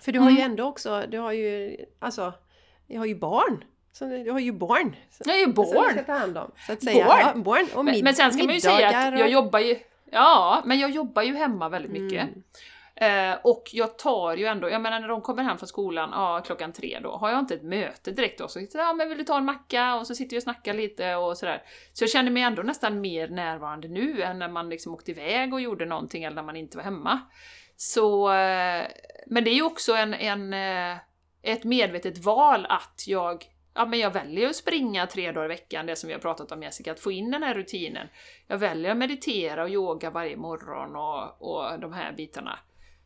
[0.00, 0.38] För du har mm.
[0.38, 2.32] ju ändå också, du har ju, alltså,
[2.86, 3.64] jag har ju barn.
[3.92, 4.96] Så du har ju barn.
[5.24, 5.66] Jag är ju barn!
[5.66, 6.50] Som du ska ta hand om.
[6.66, 7.04] Så att säga.
[7.04, 7.20] Barn!
[7.34, 9.78] Ja, barn och mid- men, men sen ska man ju säga att jag jobbar ju,
[10.12, 12.22] ja, men jag jobbar ju hemma väldigt mycket.
[12.22, 12.42] Mm.
[13.00, 16.42] Eh, och jag tar ju ändå, jag menar när de kommer hem från skolan ja,
[16.46, 19.24] klockan tre då, har jag inte ett möte direkt då så ja men vill du
[19.24, 19.94] ta en macka?
[19.94, 21.62] Och så sitter vi och snackar lite och sådär.
[21.92, 25.54] Så jag känner mig ändå nästan mer närvarande nu än när man liksom åkte iväg
[25.54, 27.20] och gjorde någonting eller när man inte var hemma.
[27.76, 28.86] Så, eh,
[29.26, 30.98] men det är ju också en, en, eh,
[31.42, 33.44] ett medvetet val att jag
[33.74, 36.52] ja, men jag väljer att springa tre dagar i veckan, det som vi har pratat
[36.52, 38.08] om Jessica, att få in den här rutinen.
[38.46, 42.58] Jag väljer att meditera och yoga varje morgon och, och de här bitarna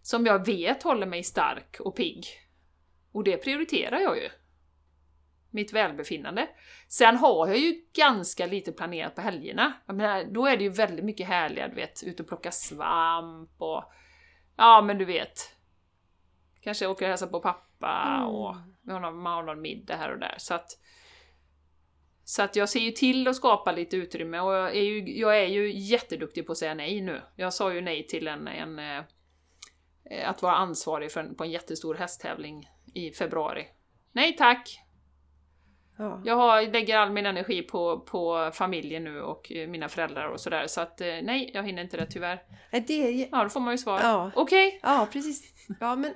[0.02, 2.26] som jag vet håller mig stark och pigg.
[3.12, 4.28] Och det prioriterar jag ju.
[5.50, 6.48] Mitt välbefinnande.
[6.88, 9.72] Sen har jag ju ganska lite planerat på helgerna.
[9.86, 13.50] Jag menar, då är det ju väldigt mycket härliga, du vet, ut och plocka svamp
[13.58, 13.84] och...
[14.56, 15.56] Ja, men du vet.
[16.60, 18.28] Kanske åka och hälsa på pappa mm.
[18.28, 18.56] och
[19.14, 20.34] man har någon middag här och där.
[20.38, 20.78] Så att,
[22.24, 25.38] så att jag ser ju till att skapa lite utrymme och jag är ju, jag
[25.38, 27.22] är ju jätteduktig på att säga nej nu.
[27.36, 29.04] Jag sa ju nej till en, en Eh,
[30.24, 33.66] att vara ansvarig för en, på en jättestor hästtävling i februari.
[34.12, 34.80] Nej tack!
[35.98, 36.22] Ja.
[36.24, 40.40] Jag har, lägger all min energi på, på familjen nu och eh, mina föräldrar och
[40.40, 42.42] sådär, så att eh, nej, jag hinner inte det tyvärr.
[42.86, 43.28] Det...
[43.32, 44.00] Ja, då får man ju svar.
[44.02, 44.30] Ja.
[44.34, 44.68] Okej!
[44.68, 44.80] Okay.
[44.82, 45.52] Ja, precis.
[45.80, 46.14] Ja, men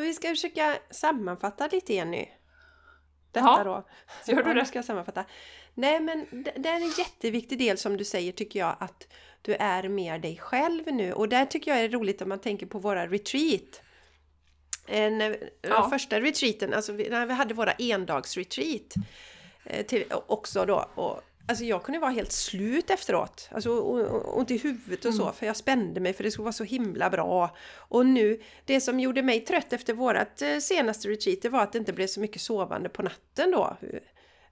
[0.00, 2.26] vi ska försöka sammanfatta lite igen nu.
[3.32, 3.64] Detta ja.
[3.64, 3.88] då.
[4.32, 4.64] Gör du det?
[4.64, 5.24] ska sammanfatta.
[5.74, 6.26] Nej, men
[6.56, 9.06] det är en jätteviktig del som du säger tycker jag att
[9.42, 11.12] du är mer dig själv nu.
[11.12, 13.80] Och där tycker jag är roligt om man tänker på våra retreat.
[14.86, 15.36] en, ja.
[15.62, 18.94] den första retreaten, alltså vi, när vi hade våra endagsretreat
[19.64, 20.90] eh, till, också då.
[20.94, 23.48] Och, alltså jag kunde vara helt slut efteråt.
[23.52, 23.80] Alltså
[24.34, 25.34] ont i huvudet och så, mm.
[25.34, 27.56] för jag spände mig för det skulle vara så himla bra.
[27.72, 31.72] Och nu, det som gjorde mig trött efter vårat eh, senaste retreat, det var att
[31.72, 33.76] det inte blev så mycket sovande på natten då.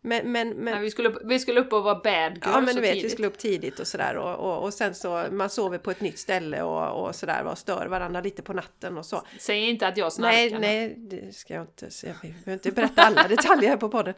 [0.01, 0.74] Men, men, men...
[0.74, 2.90] Ja, vi, skulle upp, vi skulle upp och vara bad girls Ja men du vet,
[2.90, 3.05] tidigt.
[3.05, 6.01] vi skulle upp tidigt och sådär och, och, och sen så man sover på ett
[6.01, 9.22] nytt ställe och, och sådär och stör varandra lite på natten och så.
[9.38, 10.59] Säg inte att jag snarkar.
[10.59, 12.14] Nej, nej, det ska jag inte säga.
[12.22, 14.14] Vi behöver inte berätta alla detaljer här på podden.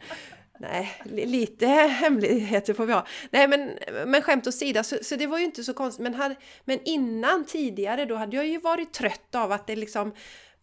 [0.60, 3.06] Nej, lite hemligheter får vi ha.
[3.30, 3.70] Nej men,
[4.06, 6.02] men skämt åsido, så, så det var ju inte så konstigt.
[6.02, 10.12] Men, här, men innan tidigare då hade jag ju varit trött av att det liksom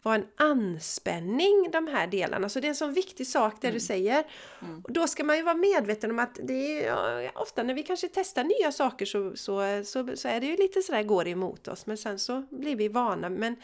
[0.07, 2.49] var en anspänning de här delarna.
[2.49, 3.73] Så det är en sån viktig sak det mm.
[3.75, 4.23] du säger.
[4.61, 4.81] Mm.
[4.81, 6.87] Och då ska man ju vara medveten om att det är
[7.23, 10.57] ja, ofta när vi kanske testar nya saker så, så, så, så är det ju
[10.57, 11.85] lite sådär går emot oss.
[11.85, 13.29] Men sen så blir vi vana.
[13.29, 13.55] Men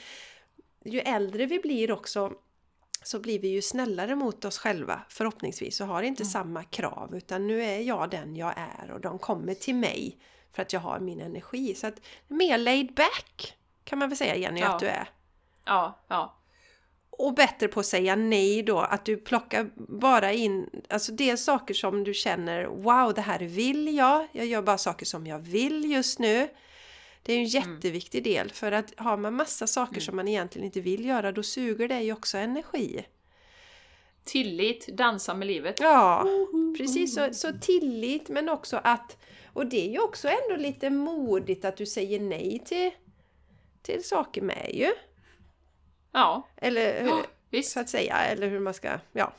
[0.86, 2.34] ju äldre vi blir också
[3.04, 6.32] så blir vi ju snällare mot oss själva förhoppningsvis och har inte mm.
[6.32, 10.18] samma krav utan nu är jag den jag är och de kommer till mig
[10.54, 11.76] för att jag har min energi.
[11.76, 14.74] Så att mer laid back kan man väl säga Jenny ja.
[14.74, 15.10] att du är.
[15.66, 16.40] Ja, ja.
[17.10, 21.36] Och bättre på att säga nej då, att du plockar bara in, alltså det är
[21.36, 25.40] saker som du känner Wow, det här vill jag, jag gör bara saker som jag
[25.40, 26.50] vill just nu.
[27.24, 27.74] Det är en mm.
[27.76, 28.34] jätteviktig mm.
[28.34, 30.02] del för att har man massa saker mm.
[30.02, 33.06] som man egentligen inte vill göra då suger det ju också energi.
[34.24, 35.80] Tillit, dansa med livet.
[35.80, 36.26] Ja,
[36.78, 37.16] precis.
[37.16, 39.18] Så, så tillit men också att,
[39.54, 42.92] och det är ju också ändå lite modigt att du säger nej till,
[43.82, 44.92] till saker med ju.
[46.14, 46.48] Ja.
[46.56, 47.72] Eller ja, visst.
[47.72, 49.34] så att säga, eller hur man ska, ja.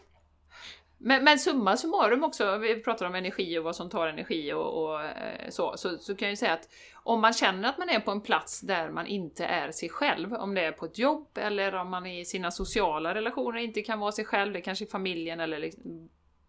[0.99, 4.85] Men, men summa summarum också, vi pratar om energi och vad som tar energi och,
[4.85, 7.89] och eh, så, så, så kan jag ju säga att om man känner att man
[7.89, 10.99] är på en plats där man inte är sig själv, om det är på ett
[10.99, 14.85] jobb eller om man i sina sociala relationer inte kan vara sig själv, det kanske
[14.85, 16.09] i familjen eller liksom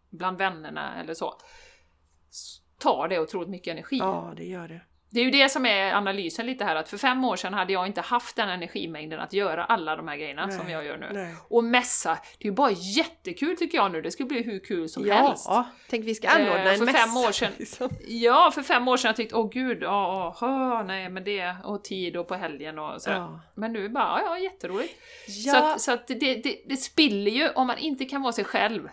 [0.09, 1.33] bland vännerna eller så,
[2.77, 3.97] tar det otroligt mycket energi.
[3.97, 4.81] Ja, det gör det.
[5.15, 7.73] Det är ju det som är analysen lite här, att för fem år sedan hade
[7.73, 10.97] jag inte haft den energimängden att göra alla de här grejerna nej, som jag gör
[10.97, 11.09] nu.
[11.13, 11.35] Nej.
[11.49, 14.89] Och mässa, det är ju bara jättekul tycker jag nu, det skulle bli hur kul
[14.89, 15.45] som ja, helst.
[15.49, 16.97] Ja, tänk vi ska anordna eh, en för mässa.
[16.97, 17.89] Fem år sedan, liksom.
[18.07, 21.83] Ja, för fem år sedan jag tyckte åh gud, åh, åh, nej men det, och
[21.83, 23.17] tid och på helgen och sådär.
[23.17, 23.41] Ja.
[23.55, 24.93] Men nu bara, ja jätteroligt.
[25.27, 25.53] Ja.
[25.53, 28.45] Så att, så att det, det, det spiller ju, om man inte kan vara sig
[28.45, 28.89] själv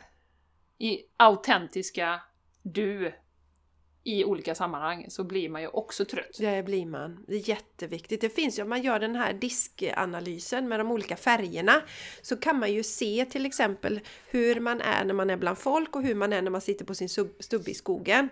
[0.79, 2.21] i autentiska
[2.63, 3.15] du
[4.05, 6.37] i olika sammanhang så blir man ju också trött.
[6.39, 7.25] Det blir man.
[7.29, 8.21] Det är jätteviktigt.
[8.21, 11.83] Det finns ju, om man gör den här diskanalysen med de olika färgerna
[12.23, 14.01] så kan man ju se till exempel
[14.31, 16.85] hur man är när man är bland folk och hur man är när man sitter
[16.85, 17.09] på sin
[17.41, 18.29] stubbe i skogen.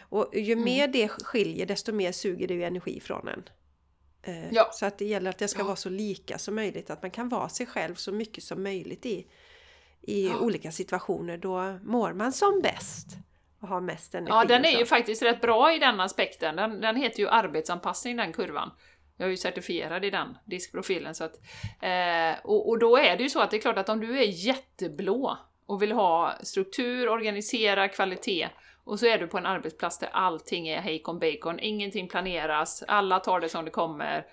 [0.00, 0.64] Och ju mm.
[0.64, 3.42] mer det skiljer desto mer suger det ju energi från en.
[4.22, 4.70] Eh, ja.
[4.72, 5.64] Så att det gäller att det ska ja.
[5.64, 9.06] vara så lika som möjligt, att man kan vara sig själv så mycket som möjligt
[9.06, 9.26] i,
[10.02, 10.38] i ja.
[10.38, 11.36] olika situationer.
[11.36, 13.06] Då mår man som bäst
[13.64, 14.32] har mest energi.
[14.32, 16.56] Ja, den är ju faktiskt rätt bra i den aspekten.
[16.56, 18.70] Den, den heter ju arbetsanpassning, den kurvan.
[19.16, 21.14] Jag är ju certifierad i den diskprofilen.
[21.14, 21.40] Så att,
[21.80, 24.18] eh, och, och då är det ju så att det är klart att om du
[24.18, 28.48] är jätteblå och vill ha struktur, organisera, kvalitet
[28.84, 33.20] och så är du på en arbetsplats där allting är hejkon bacon, ingenting planeras, alla
[33.20, 34.26] tar det som det kommer,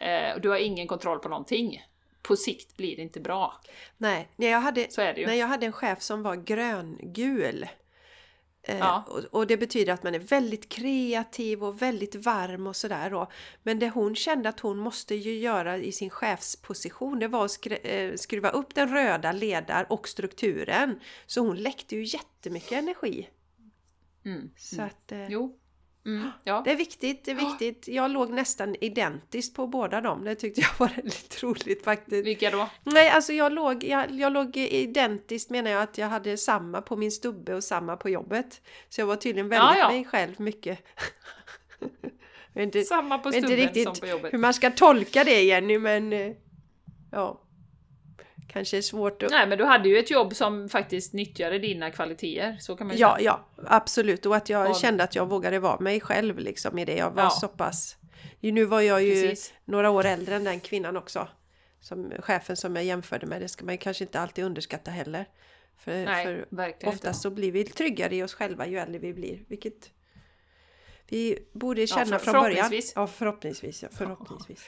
[0.00, 1.84] eh, och du har ingen kontroll på någonting.
[2.22, 3.60] På sikt blir det inte bra.
[3.96, 5.26] Nej, jag hade, så är det ju.
[5.26, 7.66] Nej, jag hade en chef som var gröngul.
[8.62, 9.04] Eh, ja.
[9.08, 13.26] Och, och, det betyder att man är väldigt kreativ och väldigt varm och sådär.
[13.62, 17.66] Men det hon kände att hon måste ju göra i sin chefsposition det var att
[17.82, 21.00] eh, skruva upp den röda ledar och strukturen.
[21.26, 23.28] Så hon läckte ju jättemycket energi.
[24.24, 24.50] Mm.
[24.56, 24.86] Så mm.
[24.86, 25.58] att, eh, jo,
[26.08, 26.62] Mm, ja.
[26.64, 27.88] Det är viktigt, det är viktigt.
[27.88, 30.24] Jag låg nästan identiskt på båda dem.
[30.24, 32.26] Det tyckte jag var väldigt roligt faktiskt.
[32.26, 32.68] Vilka då?
[32.84, 36.96] Nej, alltså jag låg, jag, jag låg identiskt menar jag att jag hade samma på
[36.96, 38.60] min stubbe och samma på jobbet.
[38.88, 39.88] Så jag var tydligen väldigt ja, ja.
[39.88, 40.78] mig själv mycket.
[42.54, 44.32] inte, samma på stubben som på jobbet.
[44.32, 46.32] hur man ska tolka det Jenny men eh,
[47.12, 47.40] ja
[48.48, 49.30] kanske är svårt att...
[49.30, 52.96] Nej, men du hade ju ett jobb som faktiskt nyttjade dina kvaliteter, så kan man
[52.96, 53.38] ju Ja, säga.
[53.56, 54.26] ja, absolut.
[54.26, 54.76] Och att jag och...
[54.76, 56.96] kände att jag vågade vara mig själv liksom i det.
[56.96, 57.30] Jag var ja.
[57.30, 57.96] så pass...
[58.40, 59.54] Nu var jag ju Precis.
[59.64, 61.28] några år äldre än den kvinnan också.
[61.80, 65.26] Som chefen som jag jämförde med, det ska man kanske inte alltid underskatta heller.
[65.76, 67.18] För, Nej, för verkligen oftast inte.
[67.18, 69.90] så blir vi tryggare i oss själva ju äldre vi blir, vilket
[71.08, 72.72] vi borde känna ja, för, från början.
[72.94, 73.82] Ja, förhoppningsvis.
[73.82, 74.64] Ja, förhoppningsvis.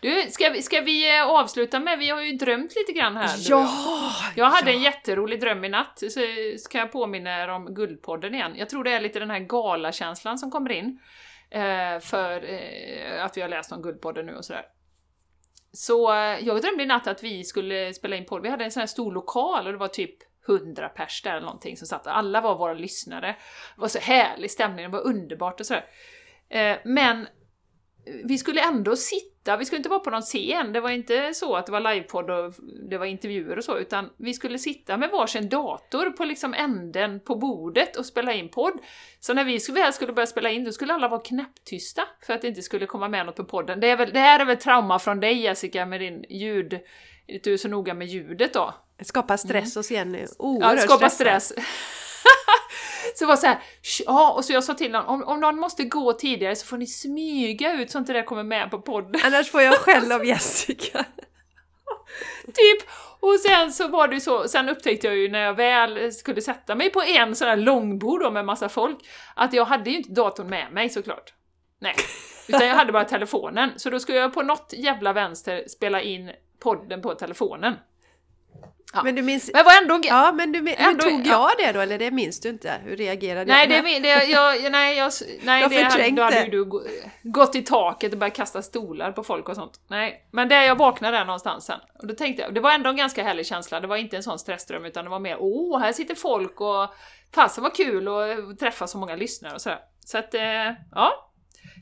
[0.00, 3.36] Du, ska vi, ska vi eh, avsluta med, vi har ju drömt lite grann här
[3.38, 3.68] Ja!
[4.36, 4.76] Jag hade ja.
[4.76, 6.20] en jätterolig dröm i natt, så
[6.58, 8.54] ska jag påminna er om Guldpodden igen.
[8.56, 11.00] Jag tror det är lite den här galakänslan som kommer in,
[11.50, 14.64] eh, för eh, att vi har läst om Guldpodden nu och sådär.
[15.72, 18.42] så jag drömde i natt att vi skulle spela in podd.
[18.42, 20.16] Vi hade en sån här stor lokal och det var typ
[20.48, 23.36] 100 pers där eller någonting som satt Alla var våra lyssnare.
[23.74, 25.86] Det var så härlig stämning, det var underbart och sådär.
[26.84, 27.26] Men
[28.24, 31.56] vi skulle ändå sitta, vi skulle inte vara på någon scen, det var inte så
[31.56, 32.54] att det var livepodd och
[32.90, 37.20] det var intervjuer och så, utan vi skulle sitta med varsin dator på liksom änden
[37.20, 38.78] på bordet och spela in podd.
[39.20, 42.42] Så när vi väl skulle börja spela in, då skulle alla vara knäpptysta för att
[42.42, 43.80] det inte skulle komma med något på podden.
[43.80, 46.80] Det, är väl, det här är väl trauma från dig Jessica med din ljud,
[47.42, 48.74] du är så noga med ljudet då.
[49.02, 49.80] Skapa stress mm.
[49.80, 51.52] hos Jenny, oerhört Ja, skapa stress.
[53.14, 53.58] så var så här,
[54.06, 56.76] ja, och så jag sa till honom, om, om någon måste gå tidigare så får
[56.76, 59.20] ni smyga ut så inte det kommer med på podden.
[59.24, 60.98] Annars får jag skäll av Jessica.
[62.46, 62.88] typ!
[63.20, 66.74] Och sen så var det så, sen upptäckte jag ju när jag väl skulle sätta
[66.74, 68.98] mig på en sån här långbord då med massa folk,
[69.34, 71.32] att jag hade ju inte datorn med mig såklart.
[71.80, 71.94] Nej.
[72.48, 76.30] Utan jag hade bara telefonen, så då skulle jag på något jävla vänster spela in
[76.58, 77.74] podden på telefonen.
[78.92, 79.02] Ja.
[79.02, 79.50] Men du minns...
[79.54, 80.08] Men var ändå...
[80.08, 82.80] Ja, men du, ändå, tog jag det då, eller det minns du inte?
[82.84, 83.84] Hur reagerade nej, jag?
[83.84, 86.64] Det, det, jag, nej, jag, nej, jag det hade, då hade du
[87.22, 89.80] gått i taket och börjat kasta stolar på folk och sånt.
[89.88, 91.80] Nej, men det, jag vaknade där någonstans sen.
[91.98, 94.22] Och då tänkte jag, det var ändå en ganska härlig känsla, det var inte en
[94.22, 96.94] sån stressdröm utan det var mer åh, här sitter folk och
[97.34, 99.80] fasen vad kul att träffa så många lyssnare och sådär.
[100.04, 101.27] Så att, eh, ja,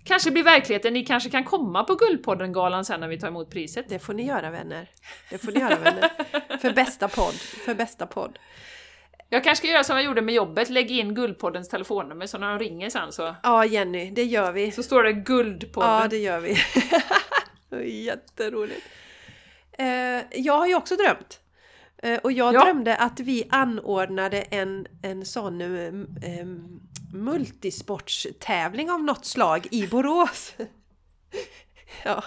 [0.07, 0.93] kanske blir verkligheten.
[0.93, 3.89] Ni kanske kan komma på Guldpodden-galan sen när vi tar emot priset.
[3.89, 4.91] Det får ni göra vänner.
[5.31, 6.11] Det får ni göra vänner.
[6.59, 7.35] för bästa podd.
[7.35, 8.39] För bästa podd.
[9.29, 12.51] Jag kanske ska göra som jag gjorde med jobbet, lägg in Guldpoddens telefonnummer så när
[12.51, 13.35] de ringer sen så...
[13.43, 14.73] Ja Jenny, det gör vi.
[14.73, 15.91] Så står det Guldpodden.
[15.91, 16.57] Ja, det gör vi.
[18.05, 18.87] Jätteroligt.
[19.79, 21.41] Eh, jag har ju också drömt.
[22.03, 22.65] Eh, och jag ja.
[22.65, 26.81] drömde att vi anordnade en, en sån um, um,
[27.17, 30.55] multisportstävling av något slag i Borås.
[32.05, 32.25] Ja,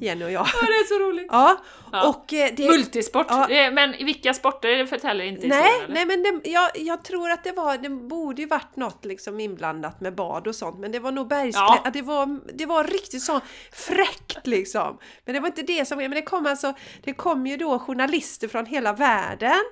[0.00, 0.46] Jenny och jag.
[0.46, 1.26] Ja, det är så roligt!
[1.30, 2.08] Ja, ja.
[2.08, 2.66] och eh, det...
[2.66, 3.26] Multisport!
[3.28, 3.70] Ja.
[3.72, 7.44] Men i vilka sporter förtäller inte Nej, historien, nej men det, jag, jag tror att
[7.44, 10.98] det var, det borde ju varit något liksom inblandat med bad och sånt, men det
[10.98, 11.90] var nog bergsklätt, ja.
[11.92, 13.40] det, var, det var riktigt så
[13.72, 14.98] fräckt liksom.
[15.24, 18.48] Men det var inte det som, men det kom alltså, det kom ju då journalister
[18.48, 19.64] från hela världen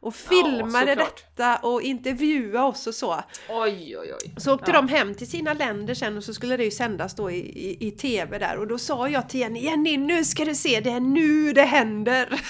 [0.00, 3.22] och filmade ja, detta och intervjuade oss och så.
[3.48, 4.34] Oj, oj, oj.
[4.36, 4.76] Så åkte ja.
[4.76, 7.86] de hem till sina länder sen och så skulle det ju sändas då i, i,
[7.86, 10.90] i TV där och då sa jag till Jenny, Jenny nu ska du se, det
[10.90, 12.28] är nu det händer!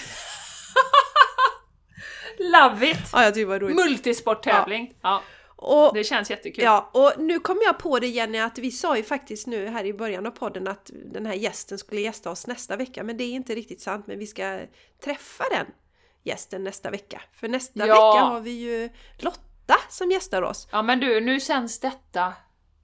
[2.39, 2.99] Love it!
[3.12, 3.76] Ja, jag det var roligt.
[3.76, 4.95] Multisporttävling!
[5.03, 5.09] Ja.
[5.09, 5.22] ja.
[5.57, 6.64] Och, det känns jättekul.
[6.64, 9.85] Ja, och nu kom jag på det Jenny att vi sa ju faktiskt nu här
[9.85, 13.24] i början av podden att den här gästen skulle gästa oss nästa vecka, men det
[13.24, 14.61] är inte riktigt sant, men vi ska
[15.05, 15.66] träffa den
[16.25, 17.22] gästen nästa vecka.
[17.33, 18.12] För nästa ja.
[18.12, 20.68] vecka har vi ju Lotta som gästar oss.
[20.72, 22.33] Ja men du, nu sänds detta.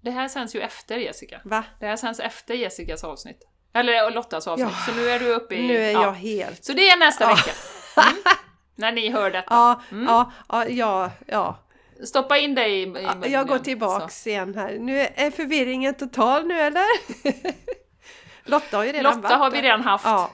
[0.00, 1.40] Det här sänds ju efter Jessica.
[1.44, 1.64] Va?
[1.80, 3.46] Det här sänds efter Jessicas avsnitt.
[3.74, 4.68] Eller Lottas avsnitt.
[4.86, 4.92] Ja.
[4.92, 5.66] Så nu är du uppe i...
[5.66, 6.02] Nu är ja.
[6.02, 6.64] jag helt...
[6.64, 7.34] Så det är nästa ja.
[7.34, 7.50] vecka.
[7.96, 8.22] Mm.
[8.74, 9.54] När ni hör detta.
[9.54, 10.06] Ja, mm.
[10.06, 10.32] ja,
[10.68, 11.58] ja, ja.
[12.04, 14.28] Stoppa in dig i, i ja, Jag går tillbaks så.
[14.28, 14.78] igen här.
[14.78, 16.84] Nu är förvirringen total nu eller?
[18.50, 20.04] Lotta har ju redan Lotta varit har vi redan haft.
[20.04, 20.30] Ja.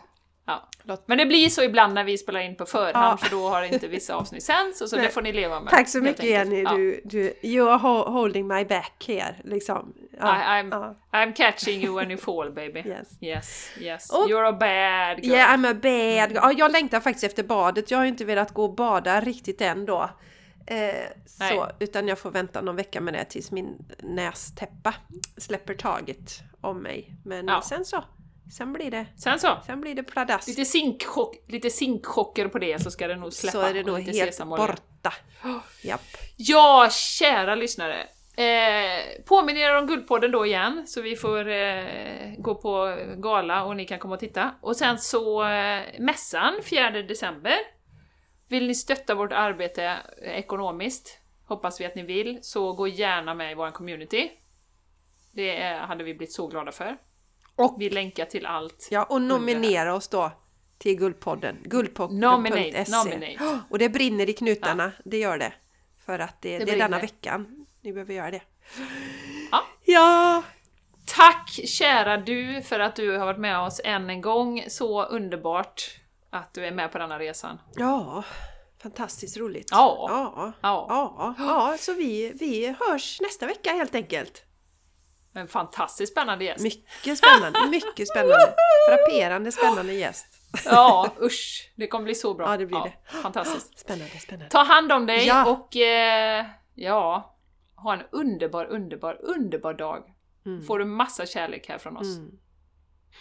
[0.46, 0.68] Ja.
[1.06, 3.26] Men det blir så ibland när vi spelar in på förhand ja.
[3.26, 5.70] för då har inte vissa avsnitt sänds och så det får ni leva med.
[5.70, 6.70] Tack så mycket Jenny, ja.
[6.70, 9.94] du, du, you are holding my back here liksom.
[10.20, 12.82] Ja, I, I'm, I'm catching you when you fall baby.
[12.86, 14.10] Yes, yes, yes.
[14.10, 15.34] Och, You're a bad girl.
[15.34, 16.34] Yeah, I'm a bad girl.
[16.34, 17.90] Ja, jag längtar faktiskt efter badet.
[17.90, 20.10] Jag har inte velat gå och bada riktigt än då.
[20.66, 20.78] Eh,
[21.26, 24.94] så, utan jag får vänta någon vecka med det tills min nästäppa
[25.36, 27.12] släpper taget om mig.
[27.24, 28.04] Men sen så
[28.50, 29.06] Sen blir det...
[29.16, 29.58] Sen så?
[29.66, 30.48] Sen blir det pladask.
[30.48, 33.52] Lite, zinkchock, lite zinkchocker på det så ska det nog släppa.
[33.52, 35.12] Så är det nog helt borta.
[35.44, 35.58] Oh.
[35.82, 36.00] Japp.
[36.36, 38.06] Ja, kära lyssnare!
[38.36, 43.76] Eh, påminner er om Guldpodden då igen, så vi får eh, gå på gala och
[43.76, 44.54] ni kan komma och titta.
[44.60, 47.56] Och sen så eh, mässan 4 december.
[48.48, 53.52] Vill ni stötta vårt arbete ekonomiskt, hoppas vi att ni vill, så gå gärna med
[53.52, 54.30] i vår community.
[55.32, 56.96] Det hade vi blivit så glada för.
[57.56, 58.88] Och vi länkar till allt.
[58.90, 60.32] Ja, och nominera oss då
[60.78, 61.56] till Guldpodden.
[61.64, 63.38] Guldpodden.se.
[63.70, 65.02] Och det brinner i knutarna, ja.
[65.04, 65.52] det gör det.
[66.06, 68.42] För att det, det, det är denna veckan ni behöver göra det.
[69.50, 69.64] Ja.
[69.84, 70.42] ja!
[71.06, 74.64] Tack kära du för att du har varit med oss än en gång.
[74.68, 76.00] Så underbart
[76.30, 77.58] att du är med på denna resan.
[77.74, 78.24] Ja,
[78.82, 79.68] fantastiskt roligt.
[79.70, 80.06] Ja.
[80.08, 80.86] Ja, ja.
[80.88, 81.76] ja, ja.
[81.78, 84.45] så vi, vi hörs nästa vecka helt enkelt.
[85.36, 86.62] En fantastiskt spännande gäst.
[86.62, 88.54] Mycket spännande, mycket spännande.
[88.88, 90.26] Frapperande spännande gäst.
[90.64, 91.72] Ja, usch.
[91.76, 92.50] Det kommer bli så bra.
[92.50, 93.18] Ja, det blir ja, det.
[93.22, 93.78] Fantastiskt.
[93.78, 94.50] Spännande, spännande.
[94.50, 95.50] Ta hand om dig ja.
[95.50, 97.36] och eh, ja,
[97.76, 100.04] ha en underbar, underbar, underbar dag.
[100.46, 100.62] Mm.
[100.62, 102.16] Får du massa kärlek här från oss.
[102.16, 102.30] Mm.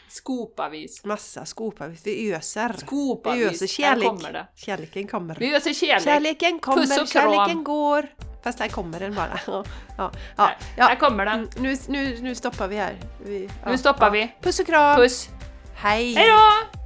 [0.07, 1.05] Skopavis.
[1.05, 2.07] Massa skopavis.
[2.07, 2.75] Vi öser.
[2.77, 3.41] Skopavis.
[3.41, 4.07] Vi öser kärlek.
[4.07, 4.47] kommer det.
[4.55, 5.35] Kärleken kommer.
[5.35, 6.03] Vi öser kärlek.
[6.03, 7.33] Kärleken kommer, Puss och kram.
[7.33, 8.09] kärleken går.
[8.45, 9.39] Fast här kommer den bara.
[9.97, 11.35] Ja, ja, ja, Här, kommer den.
[11.39, 12.95] Mm, Nu, nu, nu stoppar vi här.
[13.26, 14.31] Vi, ja, Nu stoppar vi.
[14.41, 14.95] Puss och kram.
[14.95, 15.30] Puss.
[15.76, 16.13] Hej.
[16.13, 16.84] Hej då!